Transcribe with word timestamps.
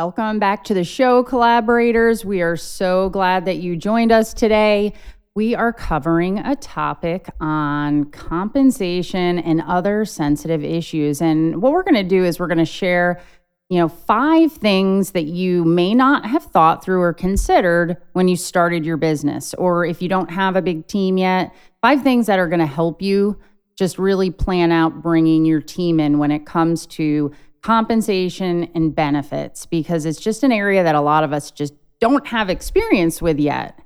Welcome 0.00 0.38
back 0.38 0.62
to 0.64 0.74
the 0.74 0.84
show, 0.84 1.24
collaborators. 1.24 2.24
We 2.24 2.40
are 2.40 2.56
so 2.56 3.08
glad 3.08 3.46
that 3.46 3.56
you 3.56 3.74
joined 3.74 4.12
us 4.12 4.32
today. 4.32 4.92
We 5.34 5.56
are 5.56 5.72
covering 5.72 6.38
a 6.38 6.54
topic 6.54 7.28
on 7.40 8.04
compensation 8.12 9.40
and 9.40 9.60
other 9.60 10.04
sensitive 10.04 10.62
issues. 10.62 11.20
And 11.20 11.60
what 11.60 11.72
we're 11.72 11.82
going 11.82 11.96
to 11.96 12.04
do 12.04 12.24
is 12.24 12.38
we're 12.38 12.46
going 12.46 12.58
to 12.58 12.64
share, 12.64 13.20
you 13.70 13.80
know, 13.80 13.88
five 13.88 14.52
things 14.52 15.10
that 15.10 15.24
you 15.24 15.64
may 15.64 15.94
not 15.94 16.24
have 16.24 16.44
thought 16.44 16.84
through 16.84 17.00
or 17.00 17.12
considered 17.12 17.96
when 18.12 18.28
you 18.28 18.36
started 18.36 18.86
your 18.86 18.98
business, 18.98 19.52
or 19.54 19.84
if 19.84 20.00
you 20.00 20.08
don't 20.08 20.30
have 20.30 20.54
a 20.54 20.62
big 20.62 20.86
team 20.86 21.18
yet, 21.18 21.52
five 21.82 22.04
things 22.04 22.28
that 22.28 22.38
are 22.38 22.46
going 22.46 22.60
to 22.60 22.66
help 22.66 23.02
you 23.02 23.36
just 23.76 23.98
really 23.98 24.30
plan 24.30 24.70
out 24.70 25.02
bringing 25.02 25.44
your 25.44 25.60
team 25.60 25.98
in 25.98 26.18
when 26.18 26.30
it 26.30 26.46
comes 26.46 26.86
to 26.86 27.32
compensation 27.62 28.68
and 28.74 28.94
benefits 28.94 29.66
because 29.66 30.04
it's 30.04 30.20
just 30.20 30.42
an 30.42 30.52
area 30.52 30.82
that 30.82 30.94
a 30.94 31.00
lot 31.00 31.24
of 31.24 31.32
us 31.32 31.50
just 31.50 31.74
don't 32.00 32.26
have 32.26 32.48
experience 32.48 33.20
with 33.20 33.38
yet. 33.38 33.78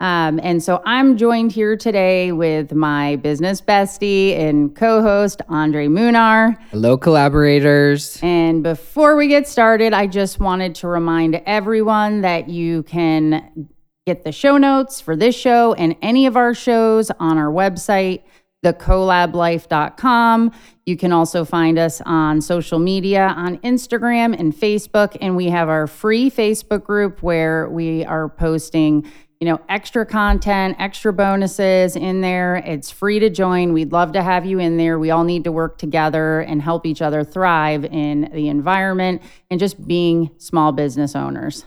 Um, 0.00 0.40
and 0.42 0.62
so 0.62 0.82
I'm 0.84 1.16
joined 1.16 1.52
here 1.52 1.76
today 1.76 2.32
with 2.32 2.74
my 2.74 3.16
business 3.16 3.60
bestie 3.60 4.36
and 4.36 4.74
co 4.74 5.00
host, 5.00 5.40
Andre 5.48 5.86
Munar. 5.86 6.58
Hello, 6.70 6.98
collaborators. 6.98 8.18
And 8.20 8.62
before 8.62 9.16
we 9.16 9.28
get 9.28 9.46
started, 9.46 9.92
I 9.92 10.08
just 10.08 10.40
wanted 10.40 10.74
to 10.76 10.88
remind 10.88 11.36
everyone 11.46 12.22
that 12.22 12.48
you 12.48 12.82
can 12.82 13.68
get 14.06 14.24
the 14.24 14.32
show 14.32 14.58
notes 14.58 15.00
for 15.00 15.16
this 15.16 15.34
show 15.34 15.72
and 15.74 15.96
any 16.02 16.26
of 16.26 16.36
our 16.36 16.54
shows 16.54 17.10
on 17.20 17.38
our 17.38 17.50
website 17.50 18.24
thecolablife.com. 18.64 20.52
You 20.86 20.96
can 20.96 21.12
also 21.12 21.44
find 21.44 21.78
us 21.78 22.00
on 22.04 22.40
social 22.40 22.78
media 22.78 23.32
on 23.36 23.58
Instagram 23.58 24.38
and 24.38 24.54
Facebook. 24.54 25.16
And 25.20 25.36
we 25.36 25.48
have 25.48 25.68
our 25.68 25.86
free 25.86 26.30
Facebook 26.30 26.84
group 26.84 27.22
where 27.22 27.68
we 27.68 28.04
are 28.04 28.28
posting, 28.28 29.10
you 29.40 29.46
know, 29.46 29.60
extra 29.68 30.04
content, 30.04 30.76
extra 30.78 31.12
bonuses 31.12 31.96
in 31.96 32.20
there. 32.20 32.56
It's 32.56 32.90
free 32.90 33.18
to 33.20 33.30
join. 33.30 33.72
We'd 33.72 33.92
love 33.92 34.12
to 34.12 34.22
have 34.22 34.44
you 34.44 34.58
in 34.58 34.76
there. 34.76 34.98
We 34.98 35.10
all 35.10 35.24
need 35.24 35.44
to 35.44 35.52
work 35.52 35.78
together 35.78 36.40
and 36.40 36.60
help 36.60 36.84
each 36.86 37.00
other 37.00 37.24
thrive 37.24 37.84
in 37.84 38.30
the 38.32 38.48
environment 38.48 39.22
and 39.50 39.60
just 39.60 39.86
being 39.86 40.30
small 40.38 40.72
business 40.72 41.14
owners. 41.14 41.66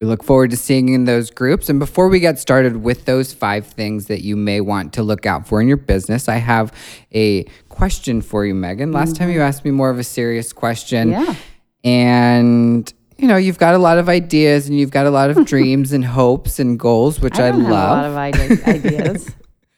We 0.00 0.06
look 0.06 0.22
forward 0.22 0.50
to 0.52 0.56
seeing 0.56 0.88
you 0.88 0.94
in 0.94 1.04
those 1.06 1.30
groups. 1.30 1.68
And 1.68 1.80
before 1.80 2.08
we 2.08 2.20
get 2.20 2.38
started 2.38 2.84
with 2.84 3.04
those 3.04 3.32
five 3.32 3.66
things 3.66 4.06
that 4.06 4.22
you 4.22 4.36
may 4.36 4.60
want 4.60 4.92
to 4.92 5.02
look 5.02 5.26
out 5.26 5.48
for 5.48 5.60
in 5.60 5.66
your 5.66 5.76
business, 5.76 6.28
I 6.28 6.36
have 6.36 6.72
a 7.12 7.44
question 7.68 8.22
for 8.22 8.46
you, 8.46 8.54
Megan. 8.54 8.92
Last 8.92 9.14
mm-hmm. 9.14 9.24
time 9.24 9.32
you 9.32 9.40
asked 9.40 9.64
me 9.64 9.72
more 9.72 9.90
of 9.90 9.98
a 9.98 10.04
serious 10.04 10.52
question. 10.52 11.10
Yeah. 11.10 11.34
And 11.82 12.92
you 13.18 13.26
know, 13.26 13.36
you've 13.36 13.58
got 13.58 13.74
a 13.74 13.78
lot 13.78 13.98
of 13.98 14.08
ideas 14.08 14.68
and 14.68 14.78
you've 14.78 14.92
got 14.92 15.06
a 15.06 15.10
lot 15.10 15.30
of 15.30 15.44
dreams 15.44 15.92
and 15.92 16.04
hopes 16.04 16.60
and 16.60 16.78
goals, 16.78 17.20
which 17.20 17.38
I, 17.40 17.48
I 17.48 17.50
love. 17.50 18.04
a 18.04 18.10
lot 18.10 18.34
of 18.50 18.68
ideas. 18.68 19.30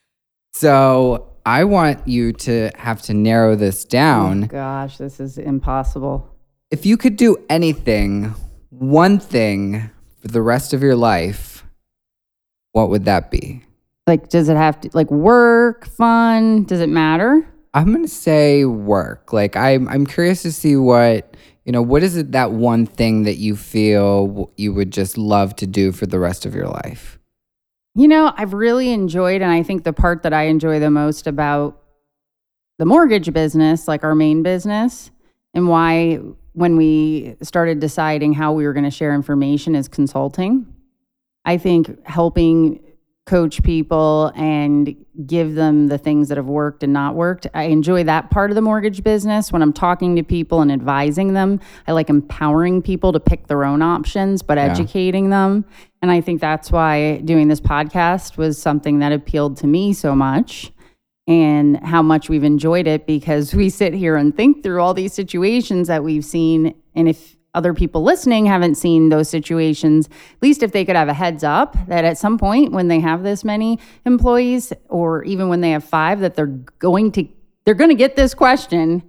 so 0.53 1.33
I 1.47 1.65
want 1.65 2.06
you 2.06 2.33
to 2.34 2.71
have 2.77 3.00
to 3.03 3.15
narrow 3.15 3.56
this 3.56 3.84
down. 3.84 4.44
Oh, 4.44 4.47
gosh, 4.49 4.99
this 4.99 5.19
is 5.19 5.39
impossible. 5.39 6.28
If 6.71 6.84
you 6.84 6.99
could 6.99 7.17
do 7.17 7.39
anything, 7.49 8.34
one 8.69 9.19
thing 9.19 9.91
for 10.20 10.28
the 10.28 10.42
rest 10.42 10.72
of 10.72 10.82
your 10.82 10.97
life, 10.97 11.64
what 12.72 12.91
would 12.91 13.04
that 13.06 13.31
be? 13.31 13.62
Like, 14.06 14.28
does 14.28 14.48
it 14.48 14.56
have 14.56 14.81
to, 14.82 14.91
like, 14.92 15.10
work, 15.10 15.86
fun? 15.86 16.64
Does 16.64 16.81
it 16.81 16.88
matter? 16.88 17.47
I'm 17.75 17.86
going 17.92 18.03
to 18.03 18.08
say 18.08 18.64
work. 18.64 19.32
Like, 19.32 19.56
I'm, 19.56 19.88
I'm 19.88 20.06
curious 20.06 20.42
to 20.42 20.53
see 20.53 20.76
what, 20.76 21.36
you 21.64 21.72
know, 21.72 21.82
what 21.82 22.03
is 22.03 22.16
it 22.16 22.32
that 22.32 22.53
one 22.53 22.86
thing 22.86 23.25
that 23.25 23.36
you 23.36 23.56
feel 23.56 24.50
you 24.56 24.72
would 24.72 24.91
just 24.91 25.16
love 25.16 25.54
to 25.56 25.66
do 25.66 25.92
for 25.92 26.06
the 26.06 26.19
rest 26.19 26.47
of 26.47 26.54
your 26.54 26.66
life? 26.66 27.19
You 27.94 28.08
know, 28.08 28.32
I've 28.37 28.54
really 28.54 28.91
enjoyed, 28.91 29.42
and 29.42 29.50
I 29.50 29.62
think 29.62 29.84
the 29.84 29.92
part 29.92 30.22
that 30.22 30.32
I 30.32 30.44
enjoy 30.44 30.78
the 30.81 30.91
most 30.91 31.26
about 31.26 31.81
the 32.78 32.87
mortgage 32.87 33.32
business, 33.32 33.87
like 33.87 34.04
our 34.04 34.14
main 34.14 34.42
business, 34.42 35.10
and 35.54 35.69
why 35.69 36.19
when 36.53 36.77
we 36.77 37.37
started 37.43 37.81
deciding 37.81 38.33
how 38.33 38.53
we 38.53 38.65
were 38.65 38.72
going 38.72 38.84
to 38.84 38.91
share 38.91 39.15
information 39.15 39.75
is 39.75 39.88
consulting. 39.88 40.66
I 41.44 41.59
think 41.59 42.05
helping 42.06 42.81
coach 43.27 43.62
people 43.62 44.33
and 44.34 44.97
give 45.25 45.55
them 45.55 45.87
the 45.87 45.99
things 45.99 46.28
that 46.28 46.37
have 46.37 46.47
worked 46.47 46.83
and 46.83 46.93
not 46.93 47.15
worked. 47.15 47.47
I 47.55 47.65
enjoy 47.65 48.03
that 48.05 48.31
part 48.31 48.50
of 48.50 48.56
the 48.56 48.61
mortgage 48.61 49.05
business 49.05 49.53
when 49.53 49.62
I'm 49.62 49.72
talking 49.72 50.16
to 50.16 50.25
people 50.25 50.62
and 50.62 50.72
advising 50.72 51.34
them. 51.34 51.61
I 51.87 51.93
like 51.93 52.11
empowering 52.11 52.82
people 52.82 53.12
to 53.12 53.21
pick 53.21 53.47
their 53.47 53.65
own 53.65 53.82
options, 53.82 54.43
but 54.43 54.59
yeah. 54.59 54.65
educating 54.65 55.31
them. 55.31 55.65
And 56.03 56.11
I 56.11 56.21
think 56.21 56.41
that's 56.41 56.72
why 56.72 57.19
doing 57.19 57.47
this 57.47 57.61
podcast 57.61 58.37
was 58.37 58.61
something 58.61 58.99
that 58.99 59.12
appealed 59.12 59.56
to 59.59 59.69
me 59.69 59.93
so 59.93 60.17
much 60.17 60.72
and 61.31 61.77
how 61.85 62.03
much 62.03 62.29
we've 62.29 62.43
enjoyed 62.43 62.89
it 62.89 63.07
because 63.07 63.55
we 63.55 63.71
sit 63.71 63.95
here 63.95 64.17
and 64.17 64.37
think 64.37 64.65
through 64.65 64.83
all 64.83 64.93
these 64.93 65.13
situations 65.13 65.87
that 65.87 66.03
we've 66.03 66.25
seen. 66.25 66.75
And 66.97 67.09
if 67.09 67.37
other 67.55 67.73
people 67.73 68.03
listening 68.03 68.47
haven't 68.47 68.75
seen 68.75 69.11
those 69.11 69.29
situations, 69.29 70.09
at 70.09 70.43
least 70.43 70.65
if 70.65 70.73
they 70.73 70.85
could 70.85 70.97
have 70.97 71.09
a 71.09 71.15
heads 71.15 71.45
up 71.45 71.77
that 71.87 72.05
at 72.05 72.19
some 72.19 72.37
point 72.37 72.73
when 72.73 72.89
they 72.89 72.99
have 72.99 73.23
this 73.23 73.45
many 73.45 73.79
employees 74.05 74.73
or 74.89 75.23
even 75.23 75.49
when 75.49 75.61
they 75.61 75.71
have 75.71 75.85
five, 75.85 76.19
that 76.19 76.35
they're 76.35 76.47
going 76.47 77.13
to 77.13 77.29
they're 77.65 77.75
going 77.75 77.91
to 77.91 77.97
get 77.97 78.17
this 78.17 78.35
question 78.35 79.01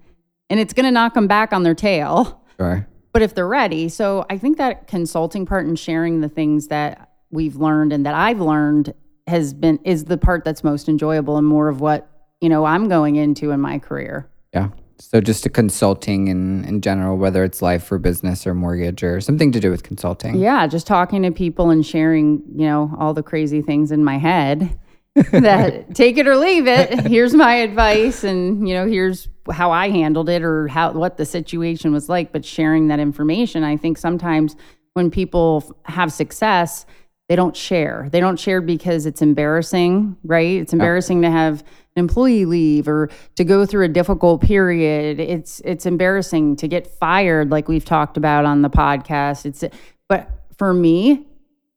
and 0.51 0.59
it's 0.59 0.73
going 0.73 0.85
to 0.85 0.91
knock 0.91 1.15
them 1.15 1.25
back 1.25 1.51
on 1.53 1.63
their 1.63 1.73
tail. 1.73 2.43
Sure. 2.57 2.87
But 3.13 3.23
if 3.23 3.33
they're 3.33 3.47
ready, 3.47 3.89
so 3.89 4.27
I 4.29 4.37
think 4.37 4.59
that 4.59 4.85
consulting 4.85 5.47
part 5.47 5.65
and 5.65 5.79
sharing 5.79 6.21
the 6.21 6.29
things 6.29 6.67
that 6.67 7.09
we've 7.31 7.55
learned 7.55 7.93
and 7.93 8.05
that 8.05 8.13
I've 8.13 8.41
learned 8.41 8.93
has 9.25 9.53
been 9.53 9.79
is 9.83 10.05
the 10.05 10.17
part 10.17 10.43
that's 10.43 10.63
most 10.63 10.87
enjoyable 10.87 11.37
and 11.37 11.47
more 11.47 11.67
of 11.67 11.81
what 11.81 12.10
you 12.41 12.49
know 12.49 12.65
I'm 12.65 12.89
going 12.89 13.15
into 13.15 13.51
in 13.51 13.61
my 13.61 13.79
career. 13.79 14.27
Yeah. 14.53 14.69
So 14.99 15.19
just 15.19 15.45
a 15.45 15.49
consulting 15.49 16.27
in 16.27 16.65
in 16.65 16.81
general, 16.81 17.17
whether 17.17 17.43
it's 17.43 17.61
life 17.61 17.91
or 17.91 17.97
business 17.97 18.45
or 18.45 18.53
mortgage 18.53 19.03
or 19.03 19.19
something 19.21 19.51
to 19.51 19.59
do 19.59 19.71
with 19.71 19.83
consulting. 19.83 20.35
Yeah, 20.35 20.67
just 20.67 20.85
talking 20.85 21.23
to 21.23 21.31
people 21.31 21.69
and 21.69 21.85
sharing, 21.85 22.43
you 22.53 22.65
know, 22.65 22.95
all 22.99 23.13
the 23.13 23.23
crazy 23.23 23.61
things 23.61 23.91
in 23.91 24.03
my 24.03 24.17
head. 24.17 24.77
that 25.31 25.93
take 25.95 26.17
it 26.17 26.27
or 26.27 26.37
leave 26.37 26.67
it. 26.67 27.07
Here's 27.07 27.33
my 27.33 27.55
advice, 27.55 28.23
and 28.23 28.67
you 28.67 28.73
know, 28.73 28.87
here's 28.87 29.27
how 29.51 29.71
I 29.71 29.89
handled 29.89 30.29
it 30.29 30.43
or 30.43 30.67
how 30.67 30.91
what 30.93 31.17
the 31.17 31.25
situation 31.25 31.91
was 31.91 32.07
like. 32.07 32.31
But 32.31 32.45
sharing 32.45 32.87
that 32.89 32.99
information, 32.99 33.63
I 33.63 33.77
think 33.77 33.97
sometimes 33.97 34.55
when 34.93 35.09
people 35.09 35.75
have 35.85 36.13
success, 36.13 36.85
they 37.27 37.35
don't 37.35 37.55
share. 37.55 38.07
They 38.11 38.19
don't 38.19 38.39
share 38.39 38.61
because 38.61 39.05
it's 39.05 39.21
embarrassing, 39.21 40.17
right? 40.23 40.61
It's 40.61 40.73
embarrassing 40.73 41.21
to 41.23 41.31
have 41.31 41.63
employee 41.95 42.45
leave 42.45 42.87
or 42.87 43.09
to 43.35 43.43
go 43.43 43.65
through 43.65 43.85
a 43.85 43.89
difficult 43.89 44.41
period. 44.41 45.19
It's 45.19 45.59
it's 45.61 45.85
embarrassing 45.85 46.55
to 46.57 46.67
get 46.67 46.87
fired 46.87 47.51
like 47.51 47.67
we've 47.67 47.85
talked 47.85 48.17
about 48.17 48.45
on 48.45 48.61
the 48.61 48.69
podcast. 48.69 49.45
It's 49.45 49.63
but 50.07 50.29
for 50.57 50.73
me, 50.73 51.25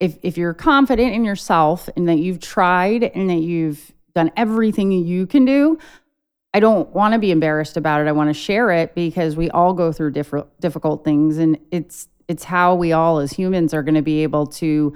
if 0.01 0.17
if 0.23 0.37
you're 0.37 0.55
confident 0.55 1.15
in 1.15 1.25
yourself 1.25 1.89
and 1.97 2.09
that 2.09 2.19
you've 2.19 2.41
tried 2.41 3.05
and 3.05 3.29
that 3.31 3.41
you've 3.41 3.93
done 4.15 4.31
everything 4.37 4.93
you 4.93 5.27
can 5.27 5.45
do, 5.45 5.79
I 6.53 6.61
don't 6.61 6.89
want 6.91 7.15
to 7.15 7.19
be 7.19 7.31
embarrassed 7.31 7.77
about 7.77 8.01
it. 8.01 8.07
I 8.07 8.13
want 8.13 8.31
to 8.31 8.35
share 8.35 8.71
it 8.71 8.95
because 8.95 9.37
we 9.37 9.51
all 9.51 9.73
go 9.73 9.93
through 9.93 10.13
different 10.13 10.47
difficult 10.61 11.05
things 11.05 11.39
and 11.39 11.59
it's 11.71 12.09
it's 12.29 12.45
how 12.45 12.75
we 12.75 12.93
all 12.93 13.19
as 13.19 13.33
humans 13.33 13.75
are 13.75 13.83
going 13.83 13.97
to 13.97 14.03
be 14.03 14.23
able 14.23 14.47
to 14.47 14.95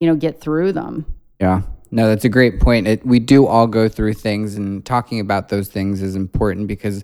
you 0.00 0.08
know, 0.08 0.16
get 0.16 0.40
through 0.40 0.72
them. 0.72 1.06
Yeah. 1.40 1.62
No, 1.90 2.08
that's 2.08 2.24
a 2.24 2.28
great 2.28 2.60
point. 2.60 2.86
It, 2.86 3.06
we 3.06 3.18
do 3.18 3.46
all 3.46 3.66
go 3.66 3.88
through 3.88 4.14
things, 4.14 4.56
and 4.56 4.84
talking 4.84 5.20
about 5.20 5.48
those 5.48 5.68
things 5.68 6.02
is 6.02 6.16
important 6.16 6.68
because 6.68 7.02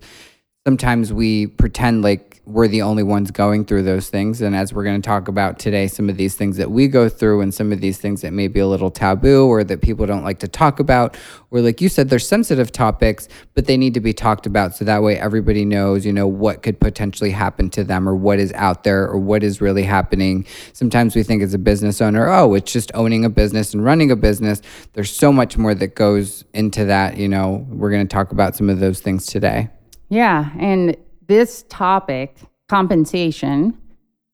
sometimes 0.65 1.11
we 1.11 1.47
pretend 1.47 2.01
like 2.01 2.34
we're 2.45 2.67
the 2.67 2.83
only 2.83 3.01
ones 3.01 3.31
going 3.31 3.65
through 3.65 3.81
those 3.81 4.09
things. 4.09 4.41
And 4.41 4.55
as 4.55 4.71
we're 4.71 4.83
going 4.83 5.01
to 5.01 5.05
talk 5.05 5.27
about 5.27 5.57
today, 5.57 5.87
some 5.87 6.09
of 6.09 6.17
these 6.17 6.35
things 6.35 6.57
that 6.57 6.69
we 6.69 6.87
go 6.87 7.09
through 7.09 7.41
and 7.41 7.53
some 7.53 7.71
of 7.71 7.81
these 7.81 7.97
things 7.97 8.21
that 8.21 8.33
may 8.33 8.47
be 8.47 8.59
a 8.59 8.67
little 8.67 8.91
taboo 8.91 9.47
or 9.47 9.63
that 9.63 9.81
people 9.81 10.05
don't 10.05 10.23
like 10.23 10.39
to 10.39 10.47
talk 10.47 10.79
about, 10.79 11.17
or 11.49 11.61
like 11.61 11.81
you 11.81 11.89
said, 11.89 12.09
they're 12.09 12.19
sensitive 12.19 12.71
topics, 12.71 13.27
but 13.55 13.65
they 13.65 13.77
need 13.77 13.95
to 13.95 13.99
be 13.99 14.13
talked 14.13 14.45
about. 14.45 14.75
So 14.75 14.85
that 14.85 15.01
way 15.01 15.17
everybody 15.17 15.65
knows, 15.65 16.05
you 16.05 16.13
know, 16.13 16.27
what 16.27 16.61
could 16.61 16.79
potentially 16.79 17.31
happen 17.31 17.69
to 17.71 17.83
them 17.83 18.07
or 18.07 18.15
what 18.15 18.37
is 18.37 18.53
out 18.53 18.83
there 18.83 19.07
or 19.07 19.17
what 19.17 19.41
is 19.43 19.59
really 19.59 19.83
happening. 19.83 20.45
Sometimes 20.73 21.15
we 21.15 21.23
think 21.23 21.41
as 21.41 21.55
a 21.55 21.59
business 21.59 21.99
owner, 21.99 22.29
oh, 22.29 22.53
it's 22.53 22.71
just 22.71 22.91
owning 22.93 23.25
a 23.25 23.29
business 23.29 23.73
and 23.73 23.83
running 23.83 24.11
a 24.11 24.15
business. 24.15 24.61
There's 24.93 25.11
so 25.11 25.31
much 25.31 25.57
more 25.57 25.73
that 25.73 25.95
goes 25.95 26.45
into 26.53 26.85
that. 26.85 27.17
You 27.17 27.27
know, 27.27 27.65
we're 27.69 27.89
going 27.91 28.07
to 28.07 28.13
talk 28.13 28.31
about 28.31 28.55
some 28.55 28.69
of 28.69 28.79
those 28.79 28.99
things 28.99 29.25
today. 29.25 29.69
Yeah. 30.09 30.51
And 30.59 30.95
this 31.27 31.63
topic, 31.69 32.37
compensation, 32.67 33.77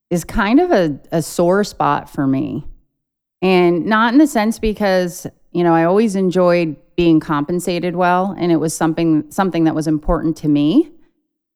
is 0.09 0.23
kind 0.23 0.59
of 0.59 0.71
a, 0.71 0.99
a 1.11 1.21
sore 1.21 1.63
spot 1.63 2.09
for 2.09 2.27
me. 2.27 2.65
And 3.41 3.85
not 3.85 4.13
in 4.13 4.19
the 4.19 4.27
sense 4.27 4.59
because, 4.59 5.25
you 5.51 5.63
know, 5.63 5.73
I 5.73 5.85
always 5.85 6.15
enjoyed 6.15 6.75
being 6.95 7.19
compensated 7.19 7.95
well 7.95 8.35
and 8.37 8.51
it 8.51 8.57
was 8.57 8.75
something 8.75 9.25
something 9.31 9.63
that 9.63 9.73
was 9.73 9.87
important 9.87 10.37
to 10.37 10.47
me 10.47 10.91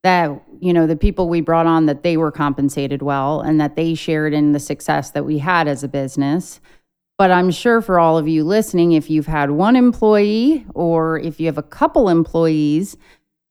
that 0.02 0.32
you 0.60 0.74
know 0.74 0.88
the 0.88 0.96
people 0.96 1.30
we 1.30 1.42
brought 1.42 1.68
on 1.68 1.86
that 1.86 2.02
they 2.02 2.18
were 2.18 2.32
compensated 2.32 3.04
well 3.04 3.42
and 3.42 3.62
that 3.62 3.76
they 3.76 3.94
shared 3.94 4.34
in 4.34 4.54
the 4.54 4.60
success 4.60 5.12
that 5.12 5.24
we 5.26 5.38
had 5.38 5.68
as 5.68 5.84
a 5.84 5.88
business 5.88 6.60
but 7.20 7.30
i'm 7.30 7.52
sure 7.52 7.80
for 7.82 8.00
all 8.00 8.18
of 8.18 8.28
you 8.28 8.44
listening 8.44 8.94
if 8.94 9.10
you've 9.10 9.28
had 9.28 9.52
one 9.52 9.76
employee 9.76 10.66
or 10.74 11.20
if 11.20 11.40
you 11.40 11.46
have 11.46 11.58
a 11.60 11.64
couple 11.64 12.10
employees 12.10 12.98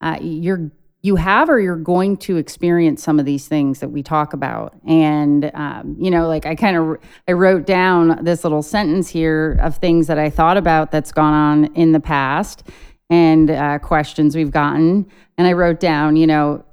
uh, 0.00 0.18
you're 0.20 0.70
you 1.04 1.16
have 1.16 1.50
or 1.50 1.60
you're 1.60 1.76
going 1.76 2.16
to 2.16 2.38
experience 2.38 3.02
some 3.02 3.20
of 3.20 3.26
these 3.26 3.46
things 3.46 3.80
that 3.80 3.90
we 3.90 4.02
talk 4.02 4.32
about. 4.32 4.74
And 4.88 5.50
um, 5.52 5.96
you 5.98 6.10
know 6.10 6.26
like 6.26 6.46
i 6.46 6.54
kind 6.54 6.76
of 6.76 6.96
i 7.28 7.32
wrote 7.32 7.66
down 7.66 8.24
this 8.24 8.42
little 8.42 8.62
sentence 8.62 9.08
here 9.08 9.58
of 9.60 9.76
things 9.76 10.06
that 10.06 10.18
i 10.18 10.30
thought 10.30 10.56
about 10.56 10.90
that's 10.90 11.12
gone 11.12 11.34
on 11.34 11.64
in 11.74 11.92
the 11.92 12.00
past 12.00 12.68
and 13.10 13.50
uh, 13.50 13.78
questions 13.78 14.34
we've 14.34 14.50
gotten. 14.50 15.06
And 15.36 15.46
i 15.46 15.52
wrote 15.52 15.78
down 15.78 16.16
you 16.16 16.26
know 16.26 16.64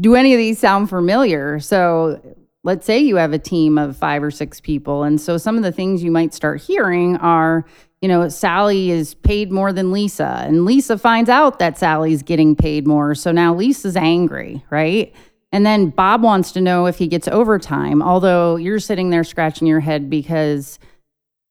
do 0.00 0.14
any 0.14 0.32
of 0.32 0.38
these 0.38 0.58
sound 0.58 0.88
familiar? 0.88 1.60
So 1.60 2.20
let's 2.64 2.86
say 2.86 2.98
you 2.98 3.16
have 3.16 3.32
a 3.32 3.38
team 3.38 3.78
of 3.78 3.96
five 3.96 4.22
or 4.22 4.30
six 4.30 4.60
people. 4.60 5.02
And 5.02 5.20
so 5.20 5.36
some 5.36 5.56
of 5.56 5.62
the 5.62 5.72
things 5.72 6.02
you 6.02 6.10
might 6.10 6.34
start 6.34 6.62
hearing 6.62 7.16
are 7.18 7.64
you 8.00 8.08
know, 8.08 8.28
Sally 8.28 8.90
is 8.90 9.14
paid 9.14 9.52
more 9.52 9.72
than 9.72 9.92
Lisa, 9.92 10.42
and 10.46 10.64
Lisa 10.64 10.96
finds 10.96 11.28
out 11.28 11.58
that 11.58 11.78
Sally's 11.78 12.22
getting 12.22 12.56
paid 12.56 12.86
more. 12.86 13.14
So 13.14 13.30
now 13.30 13.54
Lisa's 13.54 13.96
angry, 13.96 14.64
right? 14.70 15.14
And 15.52 15.66
then 15.66 15.90
Bob 15.90 16.22
wants 16.22 16.52
to 16.52 16.60
know 16.60 16.86
if 16.86 16.96
he 16.96 17.08
gets 17.08 17.28
overtime, 17.28 18.02
although 18.02 18.56
you're 18.56 18.78
sitting 18.78 19.10
there 19.10 19.24
scratching 19.24 19.66
your 19.66 19.80
head 19.80 20.08
because 20.08 20.78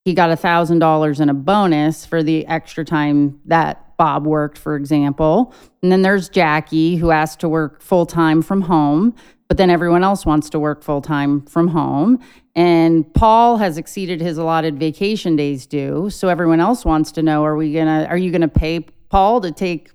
he 0.04 0.14
got 0.14 0.30
a 0.30 0.36
$1,000 0.36 1.20
in 1.20 1.28
a 1.28 1.34
bonus 1.34 2.06
for 2.06 2.22
the 2.22 2.46
extra 2.46 2.84
time 2.84 3.38
that 3.44 3.96
Bob 3.98 4.26
worked, 4.26 4.56
for 4.56 4.76
example. 4.76 5.52
And 5.82 5.92
then 5.92 6.00
there's 6.00 6.30
Jackie, 6.30 6.96
who 6.96 7.10
asked 7.10 7.40
to 7.40 7.48
work 7.48 7.82
full 7.82 8.06
time 8.06 8.40
from 8.40 8.62
home, 8.62 9.14
but 9.46 9.58
then 9.58 9.68
everyone 9.68 10.02
else 10.02 10.24
wants 10.24 10.48
to 10.50 10.58
work 10.58 10.82
full 10.82 11.02
time 11.02 11.42
from 11.42 11.68
home. 11.68 12.18
And 12.54 13.12
Paul 13.14 13.58
has 13.58 13.78
exceeded 13.78 14.20
his 14.20 14.38
allotted 14.38 14.78
vacation 14.78 15.36
days 15.36 15.66
due. 15.66 16.10
So 16.10 16.28
everyone 16.28 16.60
else 16.60 16.84
wants 16.84 17.12
to 17.12 17.22
know, 17.22 17.44
are 17.44 17.56
we 17.56 17.72
gonna 17.72 18.06
are 18.08 18.16
you 18.16 18.30
gonna 18.30 18.48
pay 18.48 18.80
Paul 19.08 19.40
to 19.42 19.52
take 19.52 19.90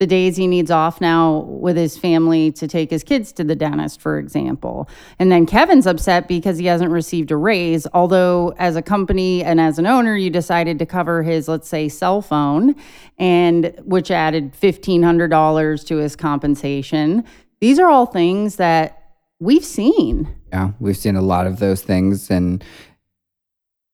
the 0.00 0.06
days 0.06 0.36
he 0.36 0.46
needs 0.46 0.70
off 0.70 1.00
now 1.00 1.40
with 1.40 1.76
his 1.76 1.98
family 1.98 2.52
to 2.52 2.68
take 2.68 2.88
his 2.90 3.02
kids 3.02 3.32
to 3.32 3.42
the 3.42 3.56
dentist, 3.56 4.00
for 4.00 4.16
example. 4.16 4.88
And 5.18 5.32
then 5.32 5.44
Kevin's 5.44 5.88
upset 5.88 6.28
because 6.28 6.58
he 6.58 6.66
hasn't 6.66 6.92
received 6.92 7.32
a 7.32 7.36
raise, 7.36 7.84
although 7.92 8.54
as 8.58 8.76
a 8.76 8.82
company 8.82 9.42
and 9.42 9.60
as 9.60 9.76
an 9.76 9.86
owner, 9.86 10.16
you 10.16 10.30
decided 10.30 10.78
to 10.78 10.86
cover 10.86 11.24
his, 11.24 11.48
let's 11.48 11.68
say, 11.68 11.88
cell 11.88 12.22
phone, 12.22 12.76
and 13.18 13.74
which 13.82 14.12
added 14.12 14.52
$1,500 14.52 15.86
to 15.86 15.96
his 15.96 16.14
compensation. 16.14 17.24
These 17.60 17.80
are 17.80 17.88
all 17.88 18.06
things 18.06 18.54
that 18.56 19.16
we've 19.40 19.64
seen. 19.64 20.32
Yeah, 20.52 20.72
we've 20.80 20.96
seen 20.96 21.16
a 21.16 21.22
lot 21.22 21.46
of 21.46 21.58
those 21.58 21.82
things. 21.82 22.30
And 22.30 22.64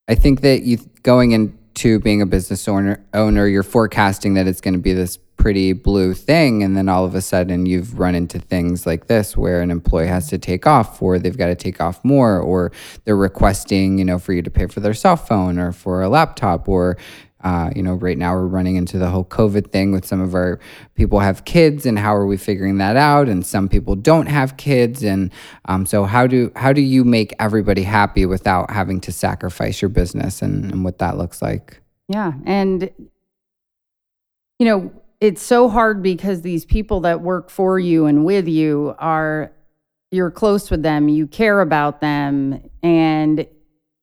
I 0.09 0.15
think 0.15 0.43
that 0.43 0.63
you 0.63 0.79
going 1.03 1.33
into 1.33 1.99
being 2.01 2.23
a 2.23 2.27
business 2.27 2.69
owner, 2.69 3.05
owner 3.13 3.47
you're 3.47 3.63
forecasting 3.63 4.35
that 4.35 4.47
it's 4.47 4.61
going 4.61 4.75
to 4.75 4.81
be 4.81 4.93
this 4.93 5.19
pretty 5.37 5.73
blue 5.73 6.15
thing. 6.15 6.63
And 6.63 6.77
then 6.77 6.89
all 6.89 7.05
of 7.05 7.15
a 7.15 7.21
sudden 7.21 7.67
you've 7.67 7.99
run 7.99 8.15
into 8.15 8.39
things 8.39 8.87
like 8.87 9.09
this 9.09 9.37
where 9.37 9.61
an 9.61 9.71
employee 9.71 10.07
has 10.07 10.29
to 10.29 10.39
take 10.39 10.67
off 10.67 11.03
or 11.03 11.19
they've 11.19 11.37
got 11.37 11.49
to 11.49 11.55
take 11.55 11.81
off 11.81 12.03
more 12.05 12.39
or 12.39 12.73
they're 13.05 13.17
requesting, 13.17 13.99
you 13.99 14.05
know, 14.05 14.19
for 14.19 14.33
you 14.33 14.43
to 14.43 14.51
pay 14.51 14.67
for 14.67 14.81
their 14.81 14.95
cell 14.95 15.17
phone 15.17 15.59
or 15.59 15.73
for 15.73 16.03
a 16.03 16.09
laptop 16.09 16.69
or 16.69 16.97
uh, 17.45 17.71
you 17.77 17.83
know, 17.83 17.95
right 17.95 18.17
now 18.17 18.33
we're 18.33 18.47
running 18.47 18.77
into 18.77 18.97
the 18.99 19.11
whole 19.11 19.25
COVID 19.25 19.71
thing 19.71 19.93
with 19.93 20.07
some 20.07 20.21
of 20.21 20.35
our 20.35 20.59
people 20.95 21.21
have 21.21 21.45
kids, 21.45 21.85
and 21.85 21.99
how 21.99 22.17
are 22.17 22.27
we 22.27 22.39
figuring 22.39 22.79
that 22.79 22.97
out? 22.97 23.29
And 23.29 23.45
some 23.45 23.69
people 23.69 23.95
don't 23.95 24.27
have 24.27 24.57
kids, 24.57 25.05
and 25.05 25.31
um, 25.67 25.85
so 25.85 26.05
how 26.05 26.27
do 26.27 26.51
how 26.57 26.73
do 26.73 26.81
you 26.81 27.05
make 27.05 27.35
everybody 27.39 27.83
happy 27.83 28.25
without 28.25 28.71
having 28.71 28.99
to 29.03 29.13
sacrifice 29.13 29.83
your 29.83 29.91
business, 29.91 30.41
and, 30.41 30.73
and 30.73 30.85
what 30.85 30.99
that 30.99 31.19
looks 31.19 31.43
like? 31.43 31.81
Yeah, 32.09 32.33
and 32.47 32.91
you 34.59 34.67
know, 34.67 34.93
it's 35.21 35.43
so 35.43 35.69
hard 35.69 36.03
because 36.03 36.41
these 36.41 36.65
people 36.65 37.01
that 37.01 37.21
work 37.21 37.51
for 37.51 37.79
you 37.79 38.07
and 38.07 38.25
with 38.25 38.49
you 38.49 38.95
are 38.99 39.53
you're 40.11 40.31
close 40.31 40.71
with 40.71 40.83
them, 40.83 41.09
you 41.09 41.27
care 41.27 41.61
about 41.61 42.01
them, 42.01 42.71
and 42.83 43.47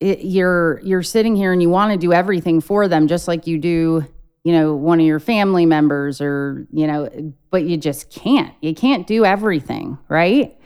it, 0.01 0.25
you're 0.25 0.81
you're 0.83 1.03
sitting 1.03 1.36
here 1.36 1.53
and 1.53 1.62
you 1.62 1.69
want 1.69 1.92
to 1.92 1.98
do 1.98 2.12
everything 2.12 2.59
for 2.59 2.88
them 2.88 3.07
just 3.07 3.27
like 3.27 3.48
you 3.48 3.57
do 3.57 4.06
you 4.44 4.51
know 4.51 4.74
one 4.74 5.00
of 5.00 5.06
your 5.06 5.19
family 5.19 5.65
members 5.65 6.19
or 6.19 6.68
you 6.74 6.88
know 6.88 7.33
but 7.51 7.63
you 7.63 7.77
just 7.77 8.09
can't. 8.09 8.53
You 8.62 8.74
can't 8.74 9.06
do 9.06 9.24
everything 9.24 9.98
right? 10.09 10.57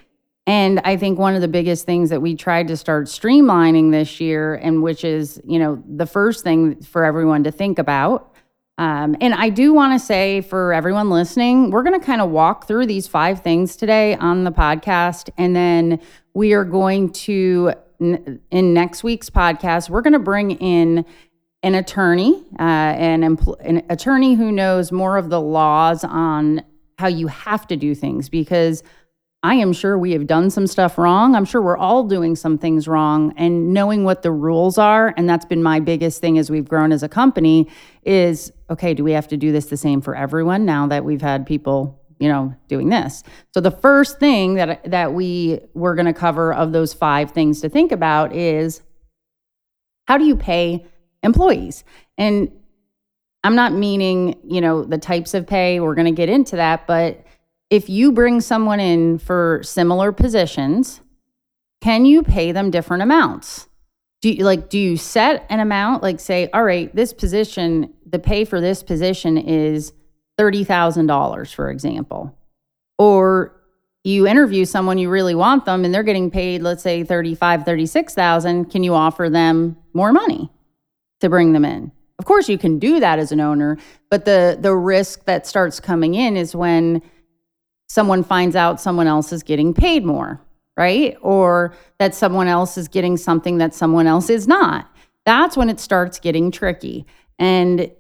And 0.48 0.80
i 0.86 0.96
think 0.96 1.18
one 1.18 1.34
of 1.36 1.42
the 1.42 1.48
biggest 1.48 1.86
things 1.86 2.12
that 2.12 2.22
we 2.22 2.36
tried 2.36 2.68
to 2.70 2.78
start 2.78 3.08
streamlining 3.08 3.92
this 3.92 4.20
year 4.20 4.56
and 4.56 4.84
which 4.84 5.04
is 5.04 5.42
you 5.44 5.60
know 5.60 5.84
the 5.88 6.06
first 6.06 6.44
thing 6.44 6.82
for 6.84 7.04
everyone 7.04 7.44
to 7.46 7.52
think 7.52 7.80
about 7.80 8.32
um, 8.78 9.16
and 9.22 9.34
i 9.34 9.50
do 9.50 9.74
want 9.74 10.00
to 10.00 10.06
say 10.06 10.42
for 10.42 10.72
everyone 10.72 11.10
listening 11.10 11.72
we're 11.72 11.82
going 11.82 12.00
to 12.00 12.06
kind 12.06 12.22
of 12.22 12.30
walk 12.30 12.68
through 12.68 12.86
these 12.86 13.08
five 13.08 13.42
things 13.42 13.76
today 13.76 14.16
on 14.18 14.44
the 14.44 14.52
podcast 14.52 15.32
and 15.36 15.56
then 15.56 16.00
we 16.36 16.54
are 16.54 16.64
going 16.64 17.12
to 17.12 17.74
in 18.00 18.74
next 18.74 19.04
week's 19.04 19.30
podcast, 19.30 19.90
we're 19.90 20.02
going 20.02 20.14
to 20.14 20.20
bring 20.20 20.52
in 20.52 21.06
an 21.64 21.76
attorney, 21.76 22.44
uh, 22.60 22.62
an, 22.62 23.22
empl- 23.22 23.60
an 23.62 23.84
attorney 23.90 24.36
who 24.36 24.52
knows 24.52 24.92
more 24.92 25.18
of 25.18 25.30
the 25.30 25.42
laws 25.42 26.04
on 26.04 26.62
how 27.00 27.08
you 27.08 27.28
have 27.28 27.68
to 27.68 27.76
do 27.76 27.96
things 27.96 28.30
because 28.30 28.84
I 29.44 29.56
am 29.56 29.74
sure 29.74 29.98
we 29.98 30.12
have 30.14 30.26
done 30.26 30.50
some 30.50 30.66
stuff 30.66 30.98
wrong. 30.98 31.36
I'm 31.36 31.46
sure 31.46 31.62
we're 31.62 31.78
all 31.78 32.04
doing 32.04 32.36
some 32.36 32.58
things 32.58 32.88
wrong 32.88 33.34
and 33.38 33.74
knowing 33.74 34.04
what 34.04 34.24
the 34.24 34.32
rules 34.32 34.78
are 34.78 35.14
and 35.18 35.30
that's 35.30 35.46
been 35.46 35.62
my 35.62 35.80
biggest 35.80 36.20
thing 36.20 36.38
as 36.40 36.50
we've 36.50 36.68
grown 36.68 36.92
as 36.92 37.04
a 37.04 37.10
company 37.10 37.68
is 38.04 38.52
okay, 38.70 38.94
do 38.94 39.04
we 39.04 39.12
have 39.12 39.28
to 39.28 39.38
do 39.38 39.52
this 39.52 39.66
the 39.66 39.78
same 39.78 40.02
for 40.02 40.16
everyone 40.16 40.66
now 40.66 40.88
that 40.88 41.06
we've 41.06 41.22
had 41.22 41.46
people 41.46 42.00
you 42.20 42.30
know, 42.30 42.56
doing 42.68 42.90
this. 42.90 43.24
So 43.54 43.62
the 43.62 43.72
first 43.72 44.20
thing 44.20 44.56
that 44.56 44.90
that 44.90 45.14
we 45.14 45.60
were 45.74 45.96
going 45.96 46.06
to 46.06 46.14
cover 46.14 46.54
of 46.54 46.72
those 46.72 46.94
five 46.94 47.32
things 47.32 47.62
to 47.62 47.70
think 47.70 47.92
about 47.92 48.34
is 48.34 48.82
how 50.08 50.18
do 50.18 50.26
you 50.26 50.36
pay 50.36 50.86
employees? 51.24 51.84
And 52.18 52.52
I'm 53.44 53.56
not 53.56 53.74
meaning, 53.74 54.40
you 54.44 54.62
know, 54.62 54.84
the 54.84 54.98
types 54.98 55.34
of 55.34 55.46
pay, 55.46 55.80
we're 55.80 55.96
going 55.96 56.06
to 56.06 56.12
get 56.12 56.30
into 56.30 56.56
that, 56.56 56.88
but 56.88 57.26
if 57.70 57.90
you 57.90 58.12
bring 58.12 58.42
someone 58.42 58.80
in 58.80 59.18
for 59.18 59.62
similar 59.64 60.12
positions, 60.12 61.02
can 61.82 62.06
you 62.06 62.24
pay 62.24 62.52
them 62.52 62.72
different 62.72 63.04
amounts? 63.04 63.68
Do 64.22 64.32
you 64.32 64.44
like 64.44 64.70
do 64.70 64.80
you 64.80 64.98
set 64.98 65.46
an 65.50 65.60
amount 65.60 66.02
like 66.02 66.20
say, 66.20 66.50
all 66.54 66.64
right, 66.64 66.96
this 66.96 67.14
position, 67.14 67.94
the 68.06 68.20
pay 68.20 68.46
for 68.46 68.60
this 68.60 68.82
position 68.82 69.38
is 69.38 69.94
$30,000, 70.40 71.54
for 71.54 71.70
example. 71.70 72.38
Or 72.98 73.56
you 74.04 74.28
interview 74.28 74.66
someone 74.66 74.98
you 74.98 75.10
really 75.10 75.36
want 75.36 75.66
them 75.66 75.84
and 75.84 75.94
they're 75.94 76.04
getting 76.04 76.30
paid, 76.30 76.62
let's 76.62 76.84
say 76.84 77.04
35, 77.04 77.66
36,000. 77.66 78.66
Can 78.66 78.84
you 78.84 78.94
offer 78.94 79.30
them 79.30 79.78
more 79.94 80.14
money 80.14 80.50
to 81.22 81.30
bring 81.30 81.54
them 81.54 81.66
in? 81.66 81.92
Of 82.20 82.26
course, 82.26 82.48
you 82.48 82.58
can 82.58 82.80
do 82.80 83.00
that 83.00 83.20
as 83.20 83.32
an 83.32 83.42
owner, 83.42 83.78
but 84.10 84.26
the, 84.26 84.58
the 84.60 84.76
risk 84.76 85.26
that 85.26 85.46
starts 85.46 85.80
coming 85.80 86.14
in 86.16 86.38
is 86.38 86.56
when 86.56 87.02
someone 87.88 88.24
finds 88.24 88.56
out 88.56 88.80
someone 88.80 89.08
else 89.08 89.34
is 89.34 89.44
getting 89.44 89.74
paid 89.74 90.06
more, 90.06 90.40
right? 90.78 91.18
Or 91.22 91.76
that 91.98 92.16
someone 92.16 92.48
else 92.48 92.78
is 92.78 92.88
getting 92.88 93.18
something 93.18 93.58
that 93.58 93.74
someone 93.74 94.08
else 94.08 94.30
is 94.30 94.48
not. 94.48 94.90
That's 95.26 95.58
when 95.58 95.70
it 95.70 95.80
starts 95.80 96.20
getting 96.20 96.52
tricky. 96.52 97.06
And 97.40 97.92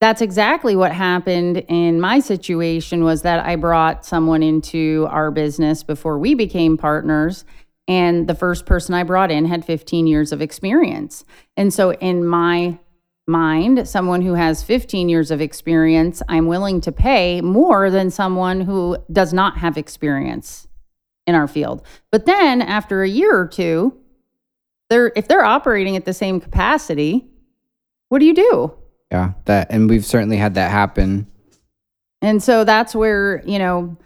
that's 0.00 0.20
exactly 0.20 0.76
what 0.76 0.92
happened 0.92 1.58
in 1.68 2.00
my 2.00 2.20
situation 2.20 3.02
was 3.02 3.22
that 3.22 3.44
I 3.44 3.56
brought 3.56 4.04
someone 4.04 4.42
into 4.42 5.06
our 5.10 5.30
business 5.30 5.82
before 5.82 6.18
we 6.18 6.34
became 6.34 6.76
partners 6.76 7.44
and 7.88 8.28
the 8.28 8.34
first 8.34 8.66
person 8.66 8.94
I 8.94 9.04
brought 9.04 9.30
in 9.30 9.46
had 9.46 9.64
15 9.64 10.06
years 10.06 10.32
of 10.32 10.42
experience. 10.42 11.24
And 11.56 11.72
so 11.72 11.92
in 11.94 12.26
my 12.26 12.78
mind, 13.26 13.88
someone 13.88 14.22
who 14.22 14.34
has 14.34 14.62
15 14.62 15.08
years 15.08 15.30
of 15.30 15.40
experience, 15.40 16.22
I'm 16.28 16.46
willing 16.46 16.80
to 16.82 16.92
pay 16.92 17.40
more 17.40 17.90
than 17.90 18.10
someone 18.10 18.60
who 18.60 18.98
does 19.12 19.32
not 19.32 19.58
have 19.58 19.76
experience 19.76 20.68
in 21.26 21.34
our 21.34 21.48
field. 21.48 21.84
But 22.10 22.26
then 22.26 22.60
after 22.60 23.02
a 23.02 23.08
year 23.08 23.38
or 23.38 23.46
two, 23.46 23.96
they're 24.88 25.12
if 25.16 25.26
they're 25.26 25.44
operating 25.44 25.96
at 25.96 26.04
the 26.04 26.12
same 26.12 26.40
capacity, 26.40 27.26
what 28.08 28.20
do 28.20 28.26
you 28.26 28.34
do? 28.34 28.74
Yeah, 29.16 29.32
that 29.46 29.68
and 29.70 29.88
we've 29.88 30.04
certainly 30.04 30.36
had 30.36 30.54
that 30.56 30.70
happen. 30.70 31.26
And 32.20 32.42
so 32.42 32.64
that's 32.64 32.94
where, 32.94 33.42
you 33.46 33.58
know, 33.58 33.96